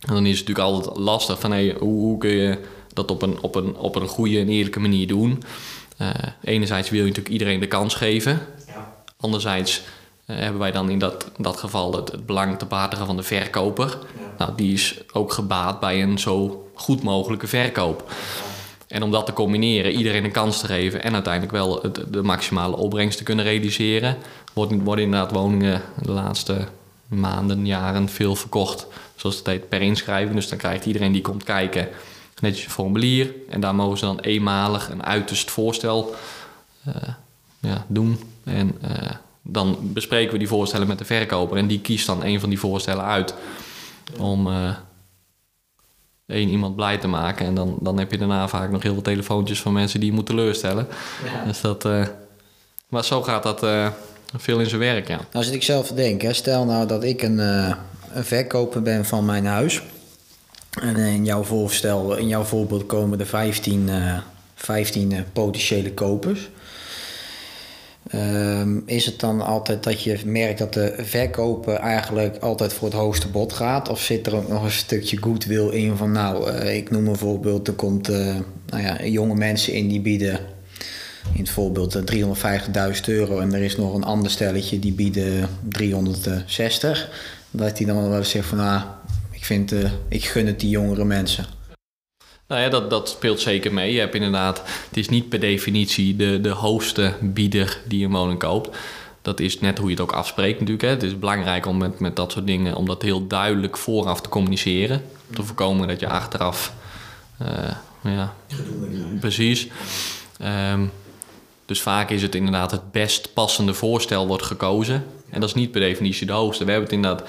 En 0.00 0.14
dan 0.14 0.26
is 0.26 0.38
het 0.38 0.48
natuurlijk 0.48 0.74
altijd 0.76 0.96
lastig 0.96 1.40
van 1.40 1.50
hey, 1.50 1.76
hoe, 1.78 2.00
hoe 2.00 2.18
kun 2.18 2.30
je 2.30 2.58
dat 2.94 3.10
op 3.10 3.22
een, 3.22 3.38
op 3.40 3.54
een, 3.54 3.76
op 3.76 3.96
een 3.96 4.08
goede 4.08 4.38
en 4.38 4.48
eerlijke 4.48 4.80
manier 4.80 5.06
doen. 5.06 5.42
Uh, 6.00 6.10
enerzijds 6.42 6.90
wil 6.90 7.00
je 7.00 7.06
natuurlijk 7.06 7.32
iedereen 7.32 7.60
de 7.60 7.66
kans 7.66 7.94
geven. 7.94 8.40
Ja. 8.66 8.94
Anderzijds 9.16 9.82
uh, 10.26 10.36
hebben 10.36 10.60
wij 10.60 10.72
dan 10.72 10.90
in 10.90 10.98
dat, 10.98 11.30
dat 11.38 11.56
geval 11.56 11.94
het, 11.96 12.12
het 12.12 12.26
belang 12.26 12.58
te 12.58 12.64
batigen 12.64 13.06
van 13.06 13.16
de 13.16 13.22
verkoper. 13.22 13.86
Ja. 13.88 14.34
Nou, 14.38 14.56
die 14.56 14.72
is 14.72 15.00
ook 15.12 15.32
gebaat 15.32 15.80
bij 15.80 16.02
een 16.02 16.18
zo 16.18 16.66
goed 16.74 17.02
mogelijke 17.02 17.46
verkoop. 17.46 18.12
En 18.88 19.02
om 19.02 19.10
dat 19.10 19.26
te 19.26 19.32
combineren, 19.32 19.92
iedereen 19.92 20.24
een 20.24 20.32
kans 20.32 20.60
te 20.60 20.66
geven 20.66 21.02
en 21.02 21.14
uiteindelijk 21.14 21.52
wel 21.52 21.82
het, 21.82 22.04
de 22.08 22.22
maximale 22.22 22.76
opbrengst 22.76 23.18
te 23.18 23.24
kunnen 23.24 23.44
realiseren, 23.44 24.16
worden, 24.52 24.84
worden 24.84 25.04
inderdaad 25.04 25.32
woningen 25.32 25.82
de 26.02 26.12
laatste 26.12 26.68
maanden, 27.06 27.66
jaren 27.66 28.08
veel 28.08 28.36
verkocht. 28.36 28.86
Zoals 29.16 29.36
het 29.36 29.46
heet 29.46 29.68
per 29.68 29.80
inschrijving. 29.80 30.34
Dus 30.34 30.48
dan 30.48 30.58
krijgt 30.58 30.86
iedereen 30.86 31.12
die 31.12 31.22
komt 31.22 31.44
kijken 31.44 31.88
netjes 32.42 32.64
een 32.64 32.70
formulier. 32.70 33.34
En 33.48 33.60
daar 33.60 33.74
mogen 33.74 33.98
ze 33.98 34.04
dan 34.04 34.20
eenmalig 34.20 34.90
een 34.90 35.04
uiterst 35.04 35.50
voorstel 35.50 36.14
uh, 36.88 36.94
ja, 37.60 37.84
doen. 37.88 38.18
En 38.44 38.78
uh, 38.84 39.10
dan 39.42 39.78
bespreken 39.80 40.32
we 40.32 40.38
die 40.38 40.48
voorstellen 40.48 40.86
met 40.86 40.98
de 40.98 41.04
verkoper. 41.04 41.56
En 41.56 41.66
die 41.66 41.80
kiest 41.80 42.06
dan 42.06 42.24
een 42.24 42.40
van 42.40 42.48
die 42.48 42.58
voorstellen 42.58 43.04
uit. 43.04 43.34
Om 44.18 44.46
uh, 44.46 44.76
één 46.26 46.48
iemand 46.48 46.76
blij 46.76 46.98
te 46.98 47.08
maken. 47.08 47.46
En 47.46 47.54
dan, 47.54 47.76
dan 47.80 47.98
heb 47.98 48.10
je 48.10 48.18
daarna 48.18 48.48
vaak 48.48 48.70
nog 48.70 48.82
heel 48.82 48.92
veel 48.92 49.02
telefoontjes 49.02 49.60
van 49.60 49.72
mensen 49.72 50.00
die 50.00 50.08
je 50.08 50.14
moet 50.14 50.26
teleurstellen. 50.26 50.86
Ja. 51.24 51.44
Dus 51.44 51.60
dat, 51.60 51.88
maar 52.88 53.04
zo 53.04 53.22
gaat 53.22 53.42
dat 53.42 53.66
veel 54.36 54.60
in 54.60 54.66
zijn 54.66 54.80
werk, 54.80 55.08
ja. 55.08 55.20
Nou 55.32 55.44
zit 55.44 55.54
ik 55.54 55.62
zelf 55.62 55.86
te 55.86 55.94
denken. 55.94 56.34
Stel 56.34 56.64
nou 56.64 56.86
dat 56.86 57.04
ik 57.04 57.22
een, 57.22 57.38
een 57.38 58.24
verkoper 58.24 58.82
ben 58.82 59.04
van 59.04 59.24
mijn 59.24 59.46
huis. 59.46 59.82
En 60.80 60.96
in 60.96 61.24
jouw 61.24 61.42
voorstel, 61.42 62.16
in 62.16 62.28
jouw 62.28 62.42
voorbeeld 62.42 62.86
komen 62.86 63.20
er 63.20 63.26
15, 63.26 63.88
uh, 63.88 64.18
15 64.54 65.10
uh, 65.10 65.18
potentiële 65.32 65.92
kopers. 65.92 66.50
Um, 68.14 68.82
is 68.86 69.06
het 69.06 69.20
dan 69.20 69.40
altijd 69.40 69.82
dat 69.82 70.02
je 70.02 70.18
merkt 70.24 70.58
dat 70.58 70.72
de 70.72 70.94
verkoper 70.98 71.74
eigenlijk 71.74 72.36
altijd 72.36 72.72
voor 72.72 72.88
het 72.88 72.96
hoogste 72.96 73.28
bod 73.28 73.52
gaat? 73.52 73.88
Of 73.88 74.00
zit 74.00 74.26
er 74.26 74.36
ook 74.36 74.48
nog 74.48 74.64
een 74.64 74.70
stukje 74.70 75.16
goodwill 75.16 75.68
in 75.68 75.96
van 75.96 76.12
nou, 76.12 76.52
uh, 76.52 76.76
ik 76.76 76.90
noem 76.90 77.06
een 77.06 77.16
voorbeeld, 77.16 77.68
er 77.68 77.74
komt 77.74 78.10
uh, 78.10 78.36
nou 78.66 78.82
ja, 78.82 79.04
jonge 79.04 79.34
mensen 79.34 79.72
in 79.72 79.88
die 79.88 80.00
bieden 80.00 80.40
in 81.32 81.40
het 81.40 81.50
voorbeeld 81.50 81.98
350.000 82.14 82.24
euro 83.04 83.38
en 83.38 83.54
er 83.54 83.62
is 83.62 83.76
nog 83.76 83.94
een 83.94 84.04
ander 84.04 84.30
stelletje 84.30 84.78
die 84.78 84.92
bieden 84.92 85.48
360. 85.68 87.10
Dat 87.50 87.76
die 87.76 87.86
dan 87.86 88.08
wel 88.08 88.18
eens 88.18 88.30
zegt 88.30 88.48
van 88.48 88.58
nou, 88.58 88.82
ik, 89.42 89.48
vind, 89.48 89.72
uh, 89.72 89.90
ik 90.08 90.24
gun 90.24 90.46
het 90.46 90.60
die 90.60 90.70
jongere 90.70 91.04
mensen. 91.04 91.46
Nou 92.48 92.60
ja, 92.60 92.68
dat, 92.68 92.90
dat 92.90 93.08
speelt 93.08 93.40
zeker 93.40 93.72
mee. 93.72 93.92
Je 93.92 93.98
hebt 93.98 94.14
inderdaad, 94.14 94.62
het 94.88 94.96
is 94.96 95.08
niet 95.08 95.28
per 95.28 95.40
definitie 95.40 96.16
de, 96.16 96.40
de 96.40 96.48
hoogste 96.48 97.14
bieder 97.20 97.80
die 97.88 98.04
een 98.04 98.10
woning 98.10 98.38
koopt. 98.38 98.76
Dat 99.22 99.40
is 99.40 99.60
net 99.60 99.78
hoe 99.78 99.86
je 99.86 99.92
het 99.92 100.02
ook 100.02 100.12
afspreekt 100.12 100.58
natuurlijk. 100.58 100.82
Hè. 100.82 100.88
Het 100.88 101.02
is 101.02 101.18
belangrijk 101.18 101.66
om 101.66 101.76
met, 101.76 102.00
met 102.00 102.16
dat 102.16 102.32
soort 102.32 102.46
dingen, 102.46 102.74
om 102.74 102.86
dat 102.86 103.02
heel 103.02 103.26
duidelijk 103.26 103.76
vooraf 103.76 104.20
te 104.20 104.28
communiceren. 104.28 105.02
Om 105.28 105.34
te 105.34 105.42
voorkomen 105.42 105.88
dat 105.88 106.00
je 106.00 106.08
achteraf, 106.08 106.72
uh, 107.42 107.48
ja, 108.02 108.34
precies. 109.20 109.68
Um, 110.72 110.90
dus 111.66 111.80
vaak 111.80 112.10
is 112.10 112.22
het 112.22 112.34
inderdaad 112.34 112.70
het 112.70 112.92
best 112.92 113.34
passende 113.34 113.74
voorstel 113.74 114.26
wordt 114.26 114.44
gekozen. 114.44 115.04
En 115.30 115.40
dat 115.40 115.48
is 115.48 115.54
niet 115.54 115.70
per 115.70 115.80
definitie 115.80 116.26
de 116.26 116.32
hoogste. 116.32 116.64
We 116.64 116.70
hebben 116.70 116.88
het 116.88 116.98
inderdaad 116.98 117.28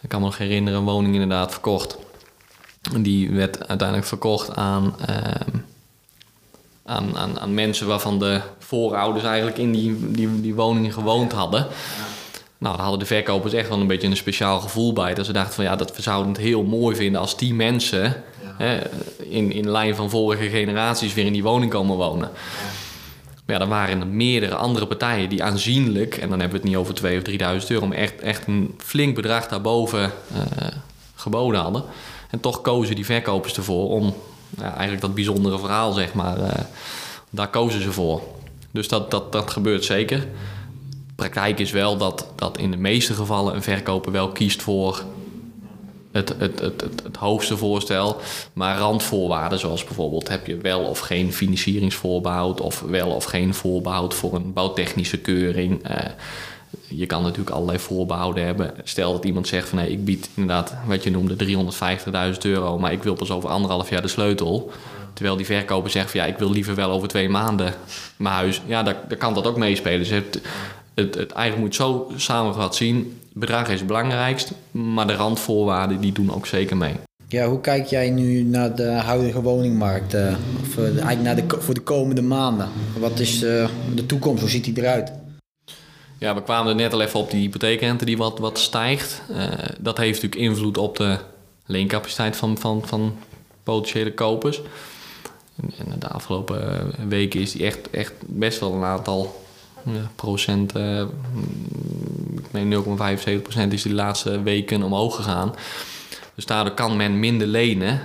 ik 0.00 0.08
kan 0.08 0.20
me 0.20 0.26
nog 0.26 0.38
herinneren, 0.38 0.78
een 0.78 0.84
woning 0.84 1.14
inderdaad 1.14 1.52
verkocht. 1.52 1.98
Die 2.98 3.30
werd 3.30 3.68
uiteindelijk 3.68 4.08
verkocht 4.08 4.56
aan, 4.56 4.94
uh, 5.08 5.16
aan, 6.84 7.16
aan, 7.16 7.40
aan, 7.40 7.54
mensen 7.54 7.86
waarvan 7.86 8.18
de 8.18 8.40
voorouders 8.58 9.24
eigenlijk 9.24 9.58
in 9.58 9.72
die, 9.72 10.10
die, 10.10 10.40
die 10.40 10.54
woning 10.54 10.94
gewoond 10.94 11.32
hadden. 11.32 11.66
Nou, 12.58 12.74
daar 12.74 12.84
hadden 12.84 13.00
de 13.00 13.14
verkopers 13.14 13.52
echt 13.52 13.68
wel 13.68 13.80
een 13.80 13.86
beetje 13.86 14.08
een 14.08 14.16
speciaal 14.16 14.60
gevoel 14.60 14.92
bij. 14.92 15.14
Dat 15.14 15.26
ze 15.26 15.32
dachten 15.32 15.54
van 15.54 15.64
ja, 15.64 15.76
dat 15.76 15.96
we 15.96 16.02
zouden 16.02 16.32
het 16.32 16.40
heel 16.40 16.62
mooi 16.62 16.96
vinden 16.96 17.20
als 17.20 17.36
die 17.36 17.54
mensen 17.54 18.22
hè, 18.56 18.78
in, 19.16 19.52
in 19.52 19.70
lijn 19.70 19.94
van 19.94 20.10
vorige 20.10 20.48
generaties 20.48 21.14
weer 21.14 21.26
in 21.26 21.32
die 21.32 21.42
woning 21.42 21.70
komen 21.70 21.96
wonen. 21.96 22.30
Ja, 23.50 23.58
dan 23.58 23.68
waren 23.68 24.00
er 24.00 24.06
meerdere 24.06 24.54
andere 24.54 24.86
partijen 24.86 25.28
die 25.28 25.42
aanzienlijk, 25.42 26.16
en 26.16 26.28
dan 26.28 26.40
hebben 26.40 26.50
we 26.50 26.56
het 26.56 26.66
niet 26.66 26.76
over 26.76 26.94
2 26.94 27.16
of 27.16 27.22
3000 27.22 27.70
euro, 27.70 27.86
maar 27.86 27.96
echt, 27.96 28.20
echt 28.20 28.46
een 28.46 28.74
flink 28.78 29.14
bedrag 29.14 29.48
daarboven 29.48 30.12
uh, 30.32 30.68
geboden 31.14 31.60
hadden. 31.60 31.84
En 32.30 32.40
toch 32.40 32.60
kozen 32.60 32.94
die 32.94 33.04
verkopers 33.04 33.56
ervoor 33.56 33.90
om 33.90 34.14
ja, 34.58 34.70
eigenlijk 34.72 35.00
dat 35.00 35.14
bijzondere 35.14 35.58
verhaal, 35.58 35.92
zeg 35.92 36.14
maar, 36.14 36.38
uh, 36.38 36.48
daar 37.30 37.48
kozen 37.48 37.82
ze 37.82 37.92
voor. 37.92 38.22
Dus 38.70 38.88
dat, 38.88 39.10
dat, 39.10 39.32
dat 39.32 39.50
gebeurt 39.50 39.84
zeker. 39.84 40.26
Praktijk 41.14 41.58
is 41.58 41.70
wel 41.70 41.96
dat, 41.96 42.26
dat 42.36 42.58
in 42.58 42.70
de 42.70 42.76
meeste 42.76 43.14
gevallen 43.14 43.54
een 43.54 43.62
verkoper 43.62 44.12
wel 44.12 44.28
kiest 44.28 44.62
voor 44.62 45.04
het, 46.12 46.34
het, 46.38 46.60
het, 46.60 46.84
het, 47.02 47.16
hoogste 47.16 47.56
voorstel. 47.56 48.20
Maar 48.52 48.78
randvoorwaarden, 48.78 49.58
zoals 49.58 49.84
bijvoorbeeld 49.84 50.28
heb 50.28 50.46
je 50.46 50.56
wel 50.56 50.80
of 50.80 50.98
geen 50.98 51.32
financieringsvoorbehoud, 51.32 52.60
of 52.60 52.80
wel 52.80 53.10
of 53.10 53.24
geen 53.24 53.54
voorbehoud 53.54 54.14
voor 54.14 54.34
een 54.34 54.52
bouwtechnische 54.52 55.18
keuring. 55.18 55.90
Uh, 55.90 55.96
je 56.88 57.06
kan 57.06 57.22
natuurlijk 57.22 57.50
allerlei 57.50 57.78
voorbehouden 57.78 58.44
hebben. 58.44 58.74
Stel 58.84 59.12
dat 59.12 59.24
iemand 59.24 59.48
zegt 59.48 59.68
van 59.68 59.78
nee, 59.78 59.90
ik 59.90 60.04
bied 60.04 60.30
inderdaad 60.34 60.74
wat 60.86 61.02
je 61.04 61.10
noemde 61.10 61.36
350.000 62.32 62.38
euro, 62.40 62.78
maar 62.78 62.92
ik 62.92 63.02
wil 63.02 63.14
pas 63.14 63.30
over 63.30 63.50
anderhalf 63.50 63.90
jaar 63.90 64.02
de 64.02 64.08
sleutel. 64.08 64.70
Terwijl 65.12 65.36
die 65.36 65.46
verkoper 65.46 65.90
zegt 65.90 66.10
van 66.10 66.20
ja, 66.20 66.26
ik 66.26 66.38
wil 66.38 66.50
liever 66.50 66.74
wel 66.74 66.90
over 66.90 67.08
twee 67.08 67.28
maanden 67.28 67.74
mijn 68.16 68.34
huis. 68.34 68.62
Ja, 68.66 68.82
daar 68.82 69.16
kan 69.18 69.34
dat 69.34 69.46
ook 69.46 69.56
meespelen. 69.56 69.98
Dus 69.98 70.08
het, 70.08 70.40
het, 71.00 71.14
het 71.14 71.32
eigenlijk 71.32 71.66
moet 71.66 71.74
zo 71.74 72.12
samengevat 72.16 72.76
zien 72.76 73.20
bedrag 73.32 73.68
is 73.68 73.78
het 73.78 73.86
belangrijkst, 73.86 74.52
maar 74.70 75.06
de 75.06 75.14
randvoorwaarden 75.14 76.00
die 76.00 76.12
doen 76.12 76.34
ook 76.34 76.46
zeker 76.46 76.76
mee. 76.76 76.94
Ja, 77.28 77.46
hoe 77.46 77.60
kijk 77.60 77.86
jij 77.86 78.10
nu 78.10 78.42
naar 78.42 78.74
de 78.74 78.88
huidige 78.88 79.42
woningmarkt? 79.42 80.14
Uh, 80.14 80.34
of 80.60 80.76
uh, 80.76 80.84
eigenlijk 80.84 81.22
naar 81.22 81.36
de, 81.36 81.44
voor 81.58 81.74
de 81.74 81.80
komende 81.80 82.22
maanden? 82.22 82.68
Wat 82.98 83.18
is 83.18 83.42
uh, 83.42 83.68
de 83.94 84.06
toekomst? 84.06 84.40
Hoe 84.40 84.50
ziet 84.50 84.64
die 84.64 84.78
eruit? 84.78 85.12
Ja, 86.18 86.34
we 86.34 86.42
kwamen 86.42 86.70
er 86.70 86.76
net 86.76 86.92
al 86.92 87.00
even 87.00 87.20
op 87.20 87.30
die 87.30 87.40
hypotheekrente 87.40 88.04
die 88.04 88.16
wat, 88.16 88.38
wat 88.38 88.58
stijgt. 88.58 89.22
dat 89.78 89.96
heeft 89.96 90.22
natuurlijk 90.22 90.50
invloed 90.50 90.78
op 90.78 90.96
de 90.96 91.18
leencapaciteit 91.66 92.36
van, 92.36 92.58
van, 92.58 92.82
van 92.86 93.16
potentiële 93.62 94.14
kopers. 94.14 94.60
En, 95.56 95.98
de 95.98 96.08
afgelopen 96.08 96.92
weken 97.08 97.40
is 97.40 97.52
die 97.52 97.64
echt, 97.64 97.90
echt 97.90 98.12
best 98.26 98.60
wel 98.60 98.72
een 98.72 98.84
aantal 98.84 99.42
procent, 100.14 100.76
uh, 100.76 101.00
ik 102.36 102.52
meen 102.52 102.84
0,75 103.38 103.42
procent 103.42 103.72
is 103.72 103.82
die 103.82 103.94
laatste 103.94 104.42
weken 104.42 104.82
omhoog 104.82 105.16
gegaan. 105.16 105.54
Dus 106.34 106.46
daardoor 106.46 106.74
kan 106.74 106.96
men 106.96 107.18
minder 107.18 107.46
lenen 107.46 108.00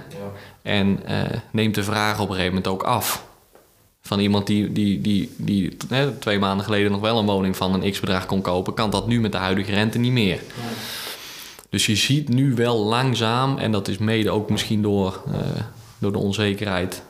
en 0.61 0.99
uh, 1.09 1.21
neemt 1.51 1.75
de 1.75 1.83
vraag 1.83 2.19
op 2.19 2.29
een 2.29 2.35
gegeven 2.35 2.55
moment 2.55 2.67
ook 2.67 2.83
af. 2.83 3.25
Van 4.01 4.19
iemand 4.19 4.47
die, 4.47 4.71
die, 4.71 5.01
die, 5.01 5.35
die 5.37 5.77
hè, 5.89 6.11
twee 6.11 6.39
maanden 6.39 6.65
geleden 6.65 6.91
nog 6.91 7.01
wel 7.01 7.19
een 7.19 7.25
woning 7.25 7.57
van 7.57 7.73
een 7.73 7.91
x-bedrag 7.91 8.25
kon 8.25 8.41
kopen, 8.41 8.73
kan 8.73 8.89
dat 8.89 9.07
nu 9.07 9.21
met 9.21 9.31
de 9.31 9.37
huidige 9.37 9.71
rente 9.71 9.97
niet 9.97 10.11
meer. 10.11 10.39
Dus 11.69 11.85
je 11.85 11.95
ziet 11.95 12.29
nu 12.29 12.53
wel 12.53 12.77
langzaam, 12.77 13.57
en 13.57 13.71
dat 13.71 13.87
is 13.87 13.97
mede 13.97 14.29
ook 14.29 14.49
misschien 14.49 14.81
door, 14.81 15.21
uh, 15.27 15.35
door 15.97 16.11
de 16.11 16.17
onzekerheid 16.17 17.03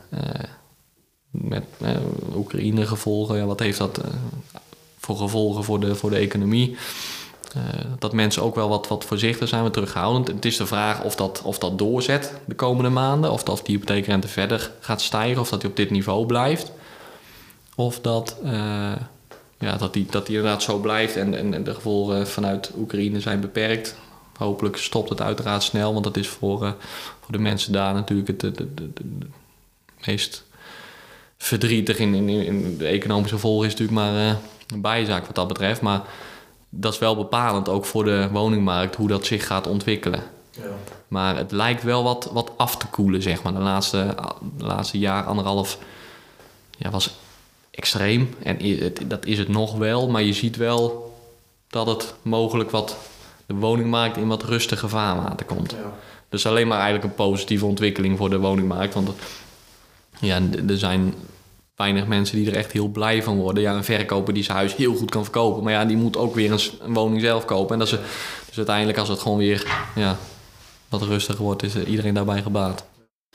met 1.41 1.63
uh, 1.81 1.89
Oekraïne 2.35 2.85
gevolgen. 2.85 3.37
Ja, 3.37 3.45
wat 3.45 3.59
heeft 3.59 3.77
dat 3.77 3.99
uh, 3.99 4.05
voor 4.97 5.17
gevolgen 5.17 5.63
voor 5.63 5.79
de, 5.79 5.95
voor 5.95 6.09
de 6.09 6.15
economie? 6.15 6.77
Uh, 7.57 7.61
dat 7.99 8.13
mensen 8.13 8.43
ook 8.43 8.55
wel 8.55 8.69
wat, 8.69 8.87
wat 8.87 9.05
voorzichtig 9.05 9.47
zijn, 9.47 9.63
wat 9.63 9.73
terughoudend. 9.73 10.27
Het 10.27 10.45
is 10.45 10.57
de 10.57 10.65
vraag 10.65 11.03
of 11.03 11.15
dat, 11.15 11.41
of 11.43 11.57
dat 11.57 11.77
doorzet 11.77 12.33
de 12.45 12.55
komende 12.55 12.89
maanden. 12.89 13.31
Of 13.31 13.43
dat 13.43 13.61
die 13.65 13.75
hypotheekrente 13.75 14.27
verder 14.27 14.71
gaat 14.79 15.01
stijgen. 15.01 15.41
Of 15.41 15.49
dat 15.49 15.61
die 15.61 15.69
op 15.69 15.75
dit 15.75 15.89
niveau 15.89 16.25
blijft. 16.25 16.71
Of 17.75 17.99
dat, 18.01 18.35
ja, 19.59 19.77
dat, 19.77 19.93
die, 19.93 20.05
dat 20.09 20.25
die 20.25 20.35
inderdaad 20.35 20.63
zo 20.63 20.77
blijft 20.77 21.15
en, 21.15 21.37
en, 21.37 21.53
en 21.53 21.63
de 21.63 21.73
gevolgen 21.73 22.27
vanuit 22.27 22.71
Oekraïne 22.77 23.19
zijn 23.19 23.39
beperkt. 23.39 23.95
Hopelijk 24.37 24.77
stopt 24.77 25.09
het 25.09 25.21
uiteraard 25.21 25.63
snel, 25.63 25.91
want 25.91 26.03
dat 26.03 26.17
is 26.17 26.27
voor, 26.27 26.75
voor 27.21 27.31
de 27.31 27.37
mensen 27.37 27.71
daar 27.71 27.93
natuurlijk 27.93 28.27
het, 28.27 28.41
het, 28.41 28.57
het 28.57 29.01
meest 30.05 30.43
verdrietig 31.37 31.97
in, 31.97 32.13
in, 32.13 32.29
in, 32.29 32.77
de 32.77 32.85
economische 32.87 33.35
gevolgen 33.35 33.67
is 33.67 33.71
natuurlijk 33.75 33.99
maar 33.99 34.13
uh, 34.13 34.35
een 34.67 34.81
bijzaak 34.81 35.25
wat 35.25 35.35
dat 35.35 35.47
betreft. 35.47 35.81
Maar 35.81 36.01
dat 36.69 36.93
is 36.93 36.99
wel 36.99 37.15
bepalend 37.15 37.69
ook 37.69 37.85
voor 37.85 38.03
de 38.03 38.29
woningmarkt 38.31 38.95
hoe 38.95 39.07
dat 39.07 39.25
zich 39.25 39.47
gaat 39.47 39.67
ontwikkelen. 39.67 40.23
Ja. 40.51 40.63
Maar 41.07 41.37
het 41.37 41.51
lijkt 41.51 41.83
wel 41.83 42.03
wat, 42.03 42.29
wat 42.33 42.51
af 42.57 42.77
te 42.77 42.87
koelen, 42.87 43.21
zeg 43.21 43.43
maar. 43.43 43.53
De 43.53 43.59
laatste, 43.59 44.15
de 44.57 44.65
laatste 44.65 44.97
jaar, 44.99 45.23
anderhalf, 45.23 45.77
ja, 46.77 46.89
was 46.89 47.15
extreem. 47.71 48.35
En 48.43 48.57
het- 48.65 49.01
dat 49.07 49.25
is 49.25 49.37
het 49.37 49.47
nog 49.47 49.77
wel. 49.77 50.09
Maar 50.09 50.21
je 50.23 50.33
ziet 50.33 50.55
wel 50.55 51.13
dat 51.67 51.87
het 51.87 52.13
mogelijk 52.21 52.71
wat 52.71 52.97
de 53.45 53.53
woningmarkt 53.53 54.17
in 54.17 54.27
wat 54.27 54.43
rustige 54.43 54.87
vaarwater 54.87 55.45
komt. 55.45 55.75
Dus 56.29 56.45
alleen 56.45 56.67
maar 56.67 56.79
eigenlijk 56.79 57.05
een 57.05 57.25
positieve 57.25 57.65
ontwikkeling 57.65 58.17
voor 58.17 58.29
de 58.29 58.39
woningmarkt. 58.39 58.93
Want 58.93 59.09
ja, 60.19 60.41
er 60.67 60.77
zijn 60.77 61.13
weinig 61.75 62.07
mensen 62.07 62.37
die 62.37 62.49
er 62.49 62.57
echt 62.57 62.71
heel 62.71 62.87
blij 62.87 63.23
van 63.23 63.37
worden. 63.37 63.63
Ja, 63.63 63.75
een 63.75 63.83
verkoper 63.83 64.33
die 64.33 64.43
zijn 64.43 64.57
huis 64.57 64.75
heel 64.75 64.95
goed 64.95 65.11
kan 65.11 65.23
verkopen. 65.23 65.63
Maar 65.63 65.73
ja, 65.73 65.85
die 65.85 65.97
moet 65.97 66.17
ook 66.17 66.35
weer 66.35 66.51
een, 66.51 66.93
woning 66.93 67.21
zelf 67.21 67.45
kopen. 67.45 67.73
En 67.73 67.79
dat 67.79 67.91
is, 67.91 67.99
dus 68.45 68.57
uiteindelijk 68.57 68.97
als 68.97 69.09
het 69.09 69.19
gewoon 69.19 69.37
weer 69.37 69.89
ja, 69.95 70.17
wat 70.89 71.01
rustiger 71.01 71.43
wordt, 71.43 71.63
is 71.63 71.75
iedereen 71.75 72.13
daarbij 72.13 72.41
gebaat. 72.41 72.85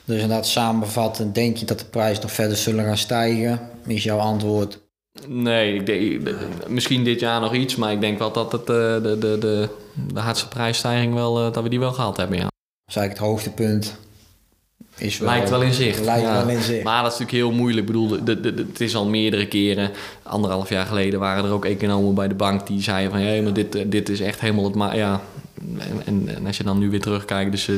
Dus 0.05 0.21
inderdaad 0.21 0.47
samenvatten, 0.47 1.33
denk 1.33 1.57
je 1.57 1.65
dat 1.65 1.79
de 1.79 1.85
prijzen 1.85 2.21
nog 2.21 2.31
verder 2.31 2.57
zullen 2.57 2.85
gaan 2.85 2.97
stijgen? 2.97 3.59
Is 3.87 4.03
jouw 4.03 4.17
antwoord? 4.17 4.79
Nee, 5.27 5.75
ik 5.75 5.85
denk, 5.85 6.35
misschien 6.67 7.03
dit 7.03 7.19
jaar 7.19 7.41
nog 7.41 7.53
iets. 7.53 7.75
Maar 7.75 7.91
ik 7.91 8.01
denk 8.01 8.19
wel 8.19 8.31
dat 8.31 8.51
het, 8.51 8.61
eh, 8.61 8.67
de, 8.67 9.17
de, 9.19 9.37
de, 9.39 9.69
de 10.13 10.19
hardste 10.19 10.47
prijsstijging 10.47 11.13
wel, 11.13 11.45
eh, 11.45 11.53
dat 11.53 11.63
we 11.63 11.69
die 11.69 11.79
wel 11.79 11.93
gehad 11.93 12.17
hebben. 12.17 12.37
Ja. 12.37 12.43
Dat 12.43 12.51
is 12.87 12.95
eigenlijk 12.95 13.25
het 13.25 13.29
hoogtepunt. 13.29 13.97
Is 14.97 15.19
Lijkt 15.19 15.49
wel 15.49 15.61
in 15.61 15.73
zicht. 15.73 15.99
Lijkt 15.99 16.25
ja. 16.25 16.45
wel 16.45 16.55
in 16.55 16.61
zicht. 16.61 16.83
Maar 16.83 17.03
dat 17.03 17.13
is 17.13 17.19
natuurlijk 17.19 17.47
heel 17.47 17.57
moeilijk. 17.57 17.87
Ik 17.87 17.93
bedoel, 17.93 18.07
de, 18.07 18.23
de, 18.41 18.53
de- 18.53 18.65
het 18.69 18.81
is 18.81 18.95
al 18.95 19.05
meerdere 19.05 19.47
keren. 19.47 19.91
Anderhalf 20.23 20.69
jaar 20.69 20.85
geleden 20.85 21.19
waren 21.19 21.45
er 21.45 21.51
ook 21.51 21.65
economen 21.65 22.13
bij 22.15 22.27
de 22.27 22.35
bank 22.35 22.67
die 22.67 22.81
zeiden 22.81 23.11
van... 23.11 23.19
hé, 23.19 23.41
maar 23.41 23.53
dit, 23.53 23.75
eh, 23.75 23.85
dit 23.87 24.09
is 24.09 24.19
echt 24.19 24.39
helemaal 24.39 24.63
het... 24.63 24.75
Ma 24.75 24.93
ja. 24.93 25.21
En, 25.77 26.01
en, 26.05 26.35
en 26.35 26.47
als 26.47 26.57
je 26.57 26.63
dan 26.63 26.79
nu 26.79 26.89
weer 26.89 27.01
terugkijkt... 27.01 27.51
dus 27.51 27.67
eh, 27.67 27.75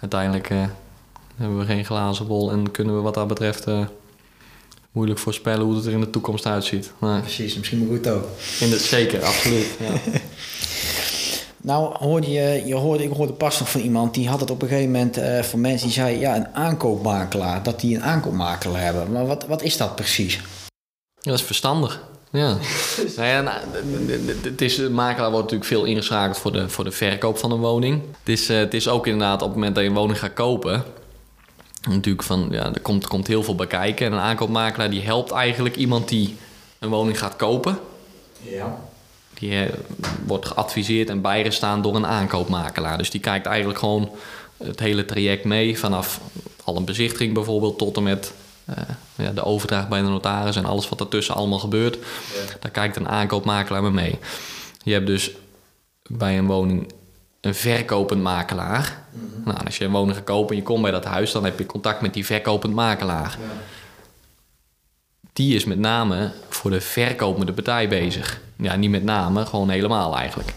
uiteindelijk 0.00 0.50
eh, 0.50 0.64
hebben 1.36 1.58
we 1.58 1.64
geen 1.64 1.84
glazen 1.84 2.26
bol... 2.26 2.50
en 2.50 2.70
kunnen 2.70 2.96
we 2.96 3.00
wat 3.00 3.14
dat 3.14 3.28
betreft 3.28 3.66
moeilijk 4.92 5.18
voorspellen... 5.18 5.64
hoe 5.64 5.76
het 5.76 5.86
er 5.86 5.92
in 5.92 6.00
de 6.00 6.10
toekomst 6.10 6.46
uitziet. 6.46 6.92
Nee. 7.00 7.20
Precies, 7.20 7.56
misschien 7.56 7.78
maar 7.78 7.96
goed 7.96 8.08
ook. 8.08 8.24
In 8.60 8.70
de, 8.70 8.78
zeker, 8.78 9.24
absoluut. 9.24 9.66
Ja. 9.80 10.12
Nou, 11.62 11.96
hoorde 11.98 12.30
je, 12.30 12.62
je 12.66 12.74
hoorde, 12.74 13.04
ik 13.04 13.12
hoorde 13.12 13.32
pas 13.32 13.58
nog 13.58 13.70
van 13.70 13.80
iemand 13.80 14.14
die 14.14 14.28
had 14.28 14.40
het 14.40 14.50
op 14.50 14.62
een 14.62 14.68
gegeven 14.68 14.90
moment 14.90 15.16
eh, 15.16 15.42
van 15.42 15.60
mensen 15.60 15.86
die 15.86 15.96
zei: 15.96 16.18
ja, 16.18 16.36
een 16.36 16.54
aankoopmakelaar, 16.54 17.62
dat 17.62 17.80
die 17.80 17.96
een 17.96 18.02
aankoopmakelaar 18.02 18.82
hebben. 18.82 19.12
Maar 19.12 19.26
wat, 19.26 19.46
wat 19.46 19.62
is 19.62 19.76
dat 19.76 19.94
precies? 19.94 20.40
Dat 21.20 21.34
is 21.34 21.42
verstandig. 21.42 22.08
Ja. 22.30 22.56
nou 23.16 23.28
ja, 23.28 23.40
nou, 23.40 23.58
het 24.42 24.60
is, 24.60 24.76
de 24.76 24.90
makelaar 24.90 25.30
wordt 25.30 25.50
natuurlijk 25.50 25.70
veel 25.70 25.84
ingeschakeld 25.84 26.38
voor 26.38 26.52
de, 26.52 26.68
voor 26.68 26.84
de 26.84 26.90
verkoop 26.90 27.38
van 27.38 27.50
een 27.50 27.60
woning. 27.60 28.02
Het 28.18 28.28
is, 28.28 28.48
eh, 28.48 28.56
het 28.56 28.74
is 28.74 28.88
ook 28.88 29.06
inderdaad 29.06 29.42
op 29.42 29.48
het 29.48 29.56
moment 29.56 29.74
dat 29.74 29.84
je 29.84 29.90
een 29.90 29.96
woning 29.96 30.18
gaat 30.18 30.32
kopen. 30.32 30.84
Natuurlijk 31.88 32.22
van, 32.22 32.48
ja, 32.50 32.72
er 32.74 32.80
komt, 32.80 33.06
komt 33.06 33.26
heel 33.26 33.42
veel 33.42 33.54
bij 33.54 33.66
kijken. 33.66 34.06
En 34.06 34.12
een 34.12 34.18
aankoopmakelaar 34.18 34.90
die 34.90 35.02
helpt 35.02 35.30
eigenlijk 35.30 35.76
iemand 35.76 36.08
die 36.08 36.36
een 36.78 36.88
woning 36.88 37.18
gaat 37.18 37.36
kopen. 37.36 37.78
Ja. 38.42 38.78
Die 39.40 39.66
wordt 40.26 40.46
geadviseerd 40.46 41.08
en 41.08 41.20
bijgestaan 41.20 41.82
door 41.82 41.96
een 41.96 42.06
aankoopmakelaar. 42.06 42.98
Dus 42.98 43.10
die 43.10 43.20
kijkt 43.20 43.46
eigenlijk 43.46 43.78
gewoon 43.78 44.10
het 44.56 44.80
hele 44.80 45.04
traject 45.04 45.44
mee. 45.44 45.78
Vanaf 45.78 46.20
al 46.64 46.76
een 46.76 46.84
bezichtiging 46.84 47.34
bijvoorbeeld 47.34 47.78
tot 47.78 47.96
en 47.96 48.02
met 48.02 48.32
eh, 48.64 48.76
ja, 49.14 49.30
de 49.30 49.44
overdracht 49.44 49.88
bij 49.88 50.00
de 50.00 50.08
notaris 50.08 50.56
en 50.56 50.64
alles 50.64 50.88
wat 50.88 50.98
daartussen 50.98 51.34
allemaal 51.34 51.58
gebeurt. 51.58 51.98
Daar 52.60 52.70
kijkt 52.70 52.96
een 52.96 53.08
aankoopmakelaar 53.08 53.82
mee 53.82 53.90
mee. 53.90 54.18
Je 54.82 54.92
hebt 54.92 55.06
dus 55.06 55.30
bij 56.06 56.38
een 56.38 56.46
woning 56.46 56.92
een 57.40 57.54
verkopend 57.54 58.22
makelaar. 58.22 59.04
Nou, 59.44 59.64
als 59.64 59.78
je 59.78 59.84
een 59.84 59.90
woning 59.90 60.16
gaat 60.16 60.24
kopen 60.24 60.50
en 60.50 60.56
je 60.56 60.62
komt 60.62 60.82
bij 60.82 60.90
dat 60.90 61.04
huis, 61.04 61.32
dan 61.32 61.44
heb 61.44 61.58
je 61.58 61.66
contact 61.66 62.00
met 62.00 62.14
die 62.14 62.26
verkopend 62.26 62.74
makelaar. 62.74 63.38
Die 65.32 65.54
is 65.54 65.64
met 65.64 65.78
name 65.78 66.32
voor 66.48 66.70
de 66.70 66.80
verkopende 66.80 67.52
partij 67.52 67.88
bezig. 67.88 68.40
Ja, 68.60 68.76
niet 68.76 68.90
met 68.90 69.04
name, 69.04 69.46
gewoon 69.46 69.68
helemaal 69.68 70.16
eigenlijk. 70.16 70.54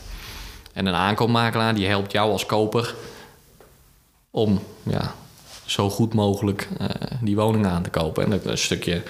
En 0.73 0.85
een 0.85 0.93
aankoopmakelaar 0.93 1.75
die 1.75 1.87
helpt 1.87 2.11
jou 2.11 2.31
als 2.31 2.45
koper 2.45 2.95
om 4.31 4.59
ja, 4.83 5.13
zo 5.65 5.89
goed 5.89 6.13
mogelijk 6.13 6.69
eh, 6.79 6.87
die 7.21 7.35
woning 7.35 7.65
aan 7.65 7.83
te 7.83 7.89
kopen. 7.89 8.23
En 8.23 8.29
dat 8.29 8.45
een 8.45 8.57
stukje 8.57 9.03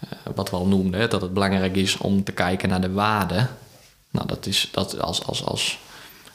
eh, 0.00 0.08
wat 0.34 0.50
we 0.50 0.56
al 0.56 0.66
noemden, 0.66 1.00
hè, 1.00 1.08
dat 1.08 1.20
het 1.20 1.32
belangrijk 1.32 1.76
is 1.76 1.96
om 1.96 2.24
te 2.24 2.32
kijken 2.32 2.68
naar 2.68 2.80
de 2.80 2.92
waarde. 2.92 3.46
Nou, 4.10 4.26
dat 4.26 4.46
is 4.46 4.68
dat 4.72 5.00
als, 5.00 5.26
als, 5.26 5.44
als 5.44 5.78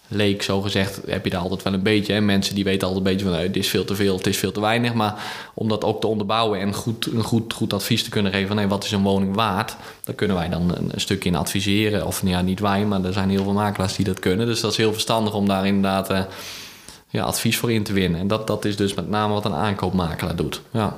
leek 0.10 0.42
zo 0.42 0.62
gezegd, 0.62 1.02
heb 1.08 1.24
je 1.24 1.30
daar 1.30 1.42
altijd 1.42 1.64
wel 1.64 1.74
een 1.74 1.84
beetje. 1.84 2.14
Hè? 2.14 2.22
Mensen 2.22 2.56
die 2.56 2.64
weten 2.64 2.88
altijd 2.88 3.06
een 3.06 3.12
beetje 3.12 3.30
van, 3.30 3.42
dit 3.42 3.56
is 3.56 3.70
veel 3.70 3.86
te 3.86 3.96
veel, 3.96 4.18
het 4.18 4.28
is 4.28 4.38
veel 4.38 4.52
te 4.52 4.60
weinig. 4.60 4.94
Maar 4.94 5.24
om 5.54 5.70
dat 5.70 5.84
ook 5.84 6.02
te 6.02 6.08
onderbouwen 6.08 6.60
en 6.60 6.74
goed, 6.74 7.06
een 7.06 7.24
goed, 7.24 7.54
goed 7.54 7.74
advies 7.74 8.04
te 8.04 8.10
kunnen 8.10 8.32
geven 8.32 8.48
van, 8.48 8.58
hey, 8.58 8.68
wat 8.68 8.84
is 8.84 8.92
een 8.92 9.04
woning 9.04 9.36
waard? 9.36 9.76
Daar 10.04 10.16
kunnen 10.16 10.36
wij 10.36 10.50
dan 10.50 10.74
een, 10.76 10.90
een 10.94 11.02
stukje 11.02 11.30
in 11.30 11.36
adviseren. 11.36 12.06
Of 12.06 12.22
ja, 12.26 12.42
niet 12.42 12.60
wij, 12.60 12.86
maar 12.86 13.04
er 13.04 13.14
zijn 13.14 13.30
heel 13.30 13.44
veel 13.44 13.54
makelaars 13.54 13.96
die 13.96 14.06
dat 14.06 14.20
kunnen. 14.20 14.46
Dus 14.46 14.62
dat 14.62 14.72
is 14.72 14.78
heel 14.78 14.94
verstandig 14.94 15.34
om 15.34 15.48
daar 15.48 15.66
inderdaad 15.66 16.10
eh, 16.10 16.22
ja, 17.10 17.24
advies 17.24 17.58
voor 17.58 17.72
in 17.72 17.84
te 17.84 17.94
winnen. 17.94 18.20
En 18.20 18.28
dat, 18.28 18.48
dat 18.48 18.66
is 18.66 18.76
dus 18.76 18.94
met 18.94 19.10
name 19.10 19.34
wat 19.34 19.46
een 19.46 19.54
aankoopmakelaar 19.54 20.36
doet. 20.36 20.62
Ja. 20.72 20.98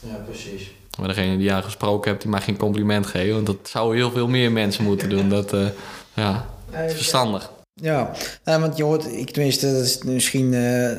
Ja, 0.00 0.14
precies. 0.26 0.70
Maar 0.98 1.08
degene 1.08 1.36
die 1.36 1.46
jou 1.46 1.62
gesproken 1.62 2.10
hebt, 2.10 2.22
die 2.22 2.30
mag 2.30 2.44
geen 2.44 2.56
compliment 2.56 3.06
geven. 3.06 3.34
Want 3.34 3.46
dat 3.46 3.56
zouden 3.62 3.96
heel 3.96 4.10
veel 4.10 4.28
meer 4.28 4.52
mensen 4.52 4.84
moeten 4.84 5.08
doen. 5.08 5.28
Dat, 5.28 5.52
eh, 5.52 5.66
ja, 6.14 6.46
het 6.70 6.90
is 6.90 6.96
verstandig. 6.96 7.50
Ja, 7.74 8.10
nou, 8.44 8.60
want 8.60 8.76
je 8.76 8.82
hoort, 8.82 9.12
ik 9.12 9.30
tenminste, 9.30 9.72
dat 9.72 9.82
is 9.82 10.02
misschien 10.02 10.54
eh, 10.54 10.98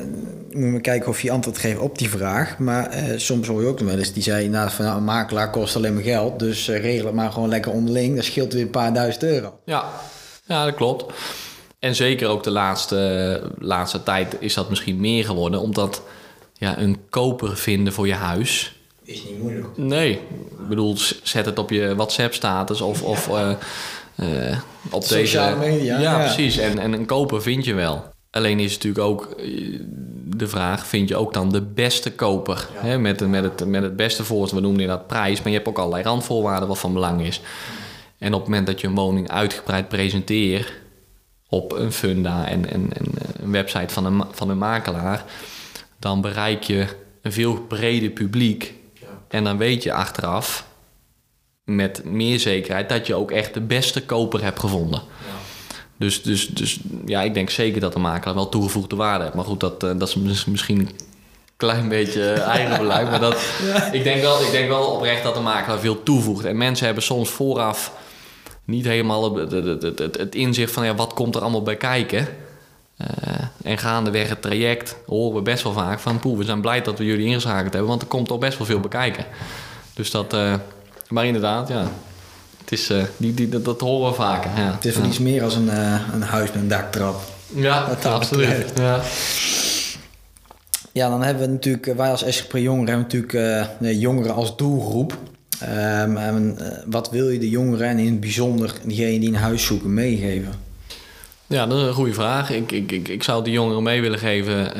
moet 0.50 0.70
maar 0.70 0.80
kijken 0.80 1.08
of 1.08 1.20
je 1.20 1.30
antwoord 1.30 1.58
geeft 1.58 1.78
op 1.78 1.98
die 1.98 2.10
vraag. 2.10 2.58
Maar 2.58 2.90
eh, 2.90 3.18
soms 3.18 3.46
hoor 3.46 3.60
je 3.60 3.66
ook 3.66 3.80
nog 3.80 3.88
wel 3.88 3.98
eens 3.98 4.12
die 4.12 4.22
zei 4.22 4.44
inderdaad 4.44 4.72
van 4.72 4.84
nou, 4.84 4.96
een 4.96 5.04
makelaar 5.04 5.50
kost 5.50 5.76
alleen 5.76 5.94
maar 5.94 6.02
geld, 6.02 6.38
dus 6.38 6.68
eh, 6.68 6.80
regel 6.80 7.06
het 7.06 7.14
maar 7.14 7.32
gewoon 7.32 7.48
lekker 7.48 7.72
onderling. 7.72 8.16
Dat 8.16 8.24
scheelt 8.24 8.52
weer 8.52 8.62
een 8.62 8.70
paar 8.70 8.92
duizend 8.92 9.22
euro. 9.22 9.58
Ja, 9.64 9.90
ja 10.44 10.64
dat 10.64 10.74
klopt. 10.74 11.12
En 11.78 11.94
zeker 11.94 12.28
ook 12.28 12.42
de 12.42 12.50
laatste, 12.50 13.50
laatste 13.58 14.02
tijd 14.02 14.36
is 14.38 14.54
dat 14.54 14.68
misschien 14.68 15.00
meer 15.00 15.24
geworden. 15.24 15.60
Omdat 15.60 16.02
ja, 16.52 16.78
een 16.78 16.98
koper 17.10 17.56
vinden 17.56 17.92
voor 17.92 18.06
je 18.06 18.14
huis... 18.14 18.78
Is 19.02 19.24
niet 19.24 19.38
moeilijk. 19.38 19.66
Nee, 19.76 20.12
ik 20.12 20.68
bedoel, 20.68 20.96
zet 21.22 21.46
het 21.46 21.58
op 21.58 21.70
je 21.70 21.94
WhatsApp-status 21.94 22.80
of, 22.80 23.02
of 23.02 23.28
eh, 24.14 24.58
op 24.90 25.02
Sociale 25.02 25.58
deze... 25.58 25.70
media, 25.70 26.00
Ja, 26.00 26.18
ja. 26.18 26.18
precies. 26.18 26.56
En, 26.56 26.78
en 26.78 26.92
een 26.92 27.06
koper 27.06 27.42
vind 27.42 27.64
je 27.64 27.74
wel. 27.74 28.12
Alleen 28.30 28.58
is 28.58 28.72
het 28.72 28.84
natuurlijk 28.84 29.06
ook 29.06 29.30
eh, 29.38 29.80
de 30.24 30.48
vraag, 30.48 30.86
vind 30.86 31.08
je 31.08 31.16
ook 31.16 31.34
dan 31.34 31.48
de 31.50 31.62
beste 31.62 32.12
koper? 32.12 32.68
Hè, 32.72 32.98
met, 32.98 33.28
met, 33.28 33.44
het, 33.44 33.66
met 33.66 33.82
het 33.82 33.96
beste 33.96 34.24
voorstel, 34.24 34.58
we 34.58 34.64
noemen 34.64 34.86
dat 34.86 35.06
prijs, 35.06 35.38
maar 35.38 35.48
je 35.48 35.56
hebt 35.56 35.68
ook 35.68 35.78
allerlei 35.78 36.02
randvoorwaarden 36.02 36.68
wat 36.68 36.78
van 36.78 36.92
belang 36.92 37.22
is. 37.22 37.40
En 38.18 38.34
op 38.34 38.40
het 38.40 38.48
moment 38.48 38.66
dat 38.66 38.80
je 38.80 38.86
een 38.86 38.94
woning 38.94 39.30
uitgebreid 39.30 39.88
presenteert 39.88 40.72
op 41.48 41.72
een 41.72 41.92
funda 41.92 42.46
en, 42.46 42.70
en, 42.70 42.88
en 42.92 43.06
een 43.42 43.50
website 43.50 43.94
van 43.94 44.04
een, 44.04 44.24
van 44.30 44.50
een 44.50 44.58
makelaar, 44.58 45.24
dan 45.98 46.20
bereik 46.20 46.62
je 46.62 46.86
een 47.22 47.32
veel 47.32 47.54
breder 47.54 48.10
publiek. 48.10 48.74
En 49.28 49.44
dan 49.44 49.56
weet 49.56 49.82
je 49.82 49.92
achteraf 49.92 50.66
met 51.64 52.04
meer 52.04 52.38
zekerheid 52.40 52.88
dat 52.88 53.06
je 53.06 53.14
ook 53.14 53.30
echt 53.30 53.54
de 53.54 53.60
beste 53.60 54.02
koper 54.04 54.42
hebt 54.42 54.60
gevonden. 54.60 55.02
Dus, 55.96 56.22
dus, 56.22 56.48
dus 56.48 56.78
ja, 57.06 57.22
ik 57.22 57.34
denk 57.34 57.50
zeker 57.50 57.80
dat 57.80 57.92
de 57.92 57.98
makelaar 57.98 58.34
wel 58.34 58.48
toegevoegde 58.48 58.96
waarde 58.96 59.22
heeft. 59.24 59.36
Maar 59.36 59.44
goed, 59.44 59.60
dat, 59.60 59.82
eh, 59.82 59.90
dat 59.96 60.08
is 60.08 60.14
mis- 60.14 60.44
misschien 60.44 60.78
een 60.78 60.90
klein 61.56 61.88
beetje 61.88 62.30
eigen 62.56 62.78
beleid. 62.78 63.10
Maar 63.10 63.20
dat, 63.20 63.36
ik, 63.92 64.02
denk 64.04 64.20
wel, 64.20 64.42
ik 64.42 64.50
denk 64.50 64.68
wel 64.68 64.84
oprecht 64.84 65.22
dat 65.22 65.34
de 65.34 65.40
makelaar 65.40 65.78
veel 65.78 66.02
toevoegt. 66.02 66.44
En 66.44 66.56
mensen 66.56 66.86
hebben 66.86 67.04
soms 67.04 67.28
vooraf 67.30 67.92
niet 68.64 68.84
helemaal 68.84 69.36
het, 69.36 69.52
het, 69.52 69.82
het, 69.82 69.98
het, 69.98 70.16
het 70.16 70.34
inzicht 70.34 70.72
van 70.72 70.84
ja, 70.84 70.94
wat 70.94 71.14
komt 71.14 71.34
er 71.34 71.40
allemaal 71.42 71.62
bij 71.62 71.76
kijken. 71.76 72.28
Eh, 72.96 73.06
en 73.62 73.78
gaandeweg 73.78 74.28
het 74.28 74.42
traject 74.42 74.96
horen 75.06 75.34
we 75.36 75.42
best 75.42 75.62
wel 75.62 75.72
vaak 75.72 75.98
van... 75.98 76.18
poeh, 76.18 76.38
we 76.38 76.44
zijn 76.44 76.60
blij 76.60 76.82
dat 76.82 76.98
we 76.98 77.04
jullie 77.04 77.26
ingeschakeld 77.26 77.72
hebben... 77.72 77.90
want 77.90 78.02
er 78.02 78.08
komt 78.08 78.30
al 78.30 78.38
best 78.38 78.58
wel 78.58 78.66
veel 78.66 78.80
bekijken. 78.80 79.24
Dus 79.94 80.10
dat... 80.10 80.32
eh, 80.32 80.54
maar 81.14 81.26
inderdaad, 81.26 81.68
ja. 81.68 81.90
Het 82.60 82.72
is, 82.72 82.90
eh, 82.90 83.02
die, 83.16 83.34
die, 83.34 83.48
dat, 83.48 83.64
dat 83.64 83.80
horen 83.80 84.10
we 84.10 84.14
vaker. 84.16 84.50
Ja, 84.56 84.72
Het 84.72 84.84
is 84.84 84.96
wel 84.96 85.06
iets 85.06 85.18
meer 85.18 85.42
als 85.42 85.54
een, 85.54 85.70
eh, 85.70 86.00
een 86.12 86.22
huis 86.22 86.52
met 86.52 86.62
een 86.62 86.68
daktrap. 86.68 87.20
ja, 87.54 87.86
dat 87.86 88.04
absoluut. 88.06 88.72
Ja. 88.76 89.00
Ja, 90.92 91.08
dan 91.08 91.22
hebben 91.22 91.42
we 91.42 91.52
natuurlijk, 91.52 91.86
eh, 91.86 91.96
wij 91.96 92.10
als 92.10 92.24
SGP 92.28 92.56
Jongeren 92.56 92.94
hebben 92.94 93.20
natuurlijk 93.22 93.70
jongeren 93.80 94.34
als 94.34 94.56
doelgroep. 94.56 95.18
Ehm, 95.60 96.16
en, 96.16 96.58
wat 96.86 97.10
wil 97.10 97.28
je 97.28 97.38
de 97.38 97.50
jongeren 97.50 97.88
en 97.88 97.98
in 97.98 98.06
het 98.06 98.20
bijzonder 98.20 98.72
diegenen 98.84 99.20
die 99.20 99.28
een 99.28 99.34
huis 99.34 99.64
zoeken 99.64 99.94
meegeven? 99.94 100.52
ja, 101.46 101.66
dat 101.66 101.78
is 101.78 101.86
een 101.86 101.92
goede 101.92 102.14
vraag. 102.14 102.50
Ik, 102.50 102.72
ik, 102.72 102.92
ik, 102.92 103.08
ik 103.08 103.22
zou 103.22 103.44
de 103.44 103.50
jongeren 103.50 103.82
mee 103.82 104.00
willen 104.00 104.18
geven... 104.18 104.72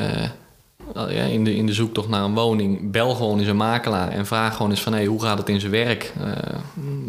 in, 1.31 1.43
de, 1.43 1.55
in 1.55 1.65
de 1.65 1.73
zoektocht 1.73 2.07
naar 2.07 2.23
een 2.23 2.33
woning... 2.33 2.91
bel 2.91 3.15
gewoon 3.15 3.39
eens 3.39 3.47
een 3.47 3.55
makelaar 3.55 4.09
en 4.09 4.25
vraag 4.25 4.55
gewoon 4.55 4.71
eens 4.71 4.81
van... 4.81 4.93
Hey, 4.93 5.05
hoe 5.05 5.21
gaat 5.21 5.37
het 5.37 5.49
in 5.49 5.59
zijn 5.59 5.71
werk? 5.71 6.13
Eh, 6.19 6.59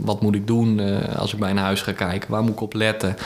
wat 0.01 0.23
moet 0.23 0.35
ik 0.35 0.47
doen 0.47 0.81
eh, 0.81 1.17
als 1.19 1.33
ik 1.33 1.39
bij 1.39 1.51
een 1.51 1.57
huis 1.57 1.83
ga 1.83 1.93
kijken? 1.93 2.31
Waar 2.31 2.43
moet 2.43 2.53
ik 2.53 2.61
op 2.61 2.75
letten? 2.75 3.17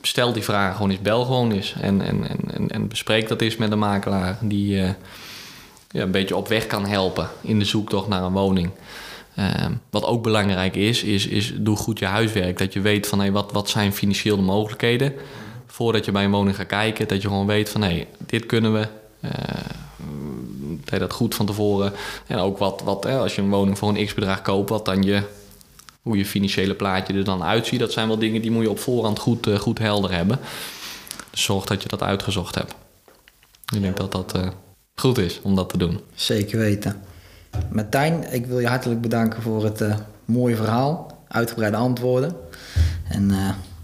Stel 0.00 0.32
die 0.32 0.42
vragen 0.42 0.74
gewoon 0.74 0.90
eens, 0.90 1.00
bel 1.00 1.24
gewoon 1.24 1.52
eens. 1.52 1.74
En, 1.80 2.00
en, 2.00 2.28
en, 2.52 2.68
en, 2.68 2.88
bespreek 2.88 3.28
dat 3.28 3.40
eens 3.40 3.56
met 3.56 3.72
een 3.72 3.78
makelaar... 3.78 4.38
die 4.40 4.80
eh, 4.80 4.90
ja, 5.90 6.02
een 6.02 6.10
beetje 6.10 6.36
op 6.36 6.48
weg 6.48 6.66
kan 6.66 6.86
helpen 6.86 7.28
in 7.40 7.58
de 7.58 7.64
zoektocht 7.64 8.08
naar 8.08 8.22
een 8.22 8.32
woning. 8.32 8.70
Ehm, 9.34 9.72
wat 9.90 10.04
ook 10.04 10.22
belangrijk 10.22 10.76
is, 10.76 11.02
is, 11.02 11.26
is 11.26 11.52
doe 11.56 11.76
goed 11.76 11.98
je 11.98 12.04
huiswerk. 12.04 12.58
Dat 12.58 12.72
je 12.72 12.80
weet 12.80 13.06
van 13.06 13.18
hey, 13.18 13.32
wat, 13.32 13.52
wat 13.52 13.68
zijn 13.68 13.92
financieel 13.92 14.36
de 14.36 14.42
mogelijkheden. 14.42 15.12
Voordat 15.66 16.04
je 16.04 16.12
bij 16.12 16.24
een 16.24 16.30
woning 16.30 16.56
gaat 16.56 16.66
kijken, 16.66 17.08
dat 17.08 17.22
je 17.22 17.28
gewoon 17.28 17.46
weet 17.46 17.68
van 17.68 17.82
hé, 17.82 17.88
hey, 17.88 18.06
dit 18.26 18.46
kunnen 18.46 18.72
we. 18.72 18.88
Dat 19.20 20.90
je 20.90 20.98
dat 20.98 21.12
goed 21.12 21.34
van 21.34 21.46
tevoren. 21.46 21.92
En 22.26 22.38
ook 22.38 22.58
wat, 22.58 22.82
wat 22.84 23.04
hè, 23.04 23.18
als 23.18 23.34
je 23.34 23.42
een 23.42 23.50
woning 23.50 23.78
voor 23.78 23.88
een 23.88 24.06
x-bedrag 24.06 24.42
koopt, 24.42 24.70
wat 24.70 24.84
dan 24.84 25.02
je, 25.02 25.22
hoe 26.02 26.16
je 26.16 26.26
financiële 26.26 26.74
plaatje 26.74 27.14
er 27.14 27.24
dan 27.24 27.42
uitziet. 27.42 27.80
Dat 27.80 27.92
zijn 27.92 28.08
wel 28.08 28.18
dingen 28.18 28.42
die 28.42 28.50
moet 28.50 28.62
je 28.62 28.70
op 28.70 28.78
voorhand 28.78 29.18
goed, 29.18 29.46
uh, 29.46 29.58
goed 29.58 29.78
helder 29.78 30.12
hebben. 30.12 30.38
Dus 31.30 31.42
zorg 31.42 31.64
dat 31.64 31.82
je 31.82 31.88
dat 31.88 32.02
uitgezocht 32.02 32.54
hebt. 32.54 32.74
Ik 33.74 33.82
denk 33.82 33.96
dat 33.96 34.12
dat 34.12 34.36
uh, 34.36 34.48
goed 34.94 35.18
is 35.18 35.40
om 35.42 35.54
dat 35.54 35.68
te 35.68 35.78
doen. 35.78 36.00
Zeker 36.14 36.58
weten. 36.58 37.02
Martijn, 37.70 38.32
ik 38.32 38.46
wil 38.46 38.60
je 38.60 38.66
hartelijk 38.66 39.00
bedanken 39.00 39.42
voor 39.42 39.64
het 39.64 39.84
mooie 40.24 40.56
verhaal, 40.56 41.18
uitgebreide 41.28 41.76
antwoorden. 41.76 42.36
En 43.08 43.32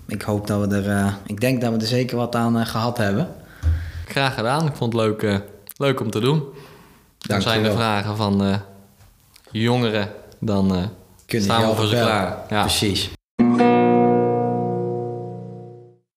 ik 0.06 0.22
hoop 0.22 0.46
dat 0.46 0.68
we 0.68 0.76
er, 0.76 1.16
ik 1.26 1.40
denk 1.40 1.60
dat 1.60 1.72
we 1.72 1.78
er 1.78 1.86
zeker 1.86 2.16
wat 2.16 2.34
aan 2.34 2.66
gehad 2.66 2.96
hebben. 2.96 3.28
Graag 4.12 4.34
gedaan, 4.34 4.66
ik 4.66 4.74
vond 4.74 4.92
het 4.92 5.02
leuk, 5.02 5.42
leuk 5.76 6.00
om 6.00 6.10
te 6.10 6.20
doen. 6.20 6.44
Dan 7.18 7.42
zijn 7.42 7.64
er 7.64 7.72
vragen 7.72 8.16
van 8.16 8.62
jongeren, 9.50 10.12
dan 10.40 10.90
Kunnen 11.26 11.46
staan 11.46 11.68
we 11.68 11.76
voor 11.76 11.86
ze 11.86 11.94
klaar. 11.94 12.44
Ja. 12.48 12.60
Precies. 12.60 13.10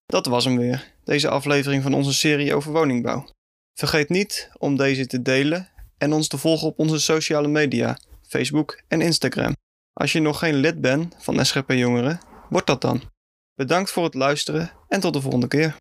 Dat 0.05 0.25
was 0.25 0.45
hem 0.45 0.57
weer, 0.57 0.91
deze 1.03 1.29
aflevering 1.29 1.83
van 1.83 1.93
onze 1.93 2.13
serie 2.13 2.55
over 2.55 2.71
woningbouw. 2.71 3.25
Vergeet 3.73 4.09
niet 4.09 4.49
om 4.57 4.77
deze 4.77 5.07
te 5.07 5.21
delen 5.21 5.69
en 5.97 6.13
ons 6.13 6.27
te 6.27 6.37
volgen 6.37 6.67
op 6.67 6.79
onze 6.79 6.99
sociale 6.99 7.47
media, 7.47 7.97
Facebook 8.27 8.81
en 8.87 9.01
Instagram. 9.01 9.55
Als 9.93 10.11
je 10.11 10.19
nog 10.19 10.39
geen 10.39 10.55
lid 10.55 10.81
bent 10.81 11.15
van 11.17 11.45
SGP 11.45 11.71
Jongeren, 11.71 12.19
word 12.49 12.67
dat 12.67 12.81
dan. 12.81 13.01
Bedankt 13.53 13.91
voor 13.91 14.03
het 14.03 14.13
luisteren 14.13 14.71
en 14.87 14.99
tot 14.99 15.13
de 15.13 15.21
volgende 15.21 15.47
keer. 15.47 15.75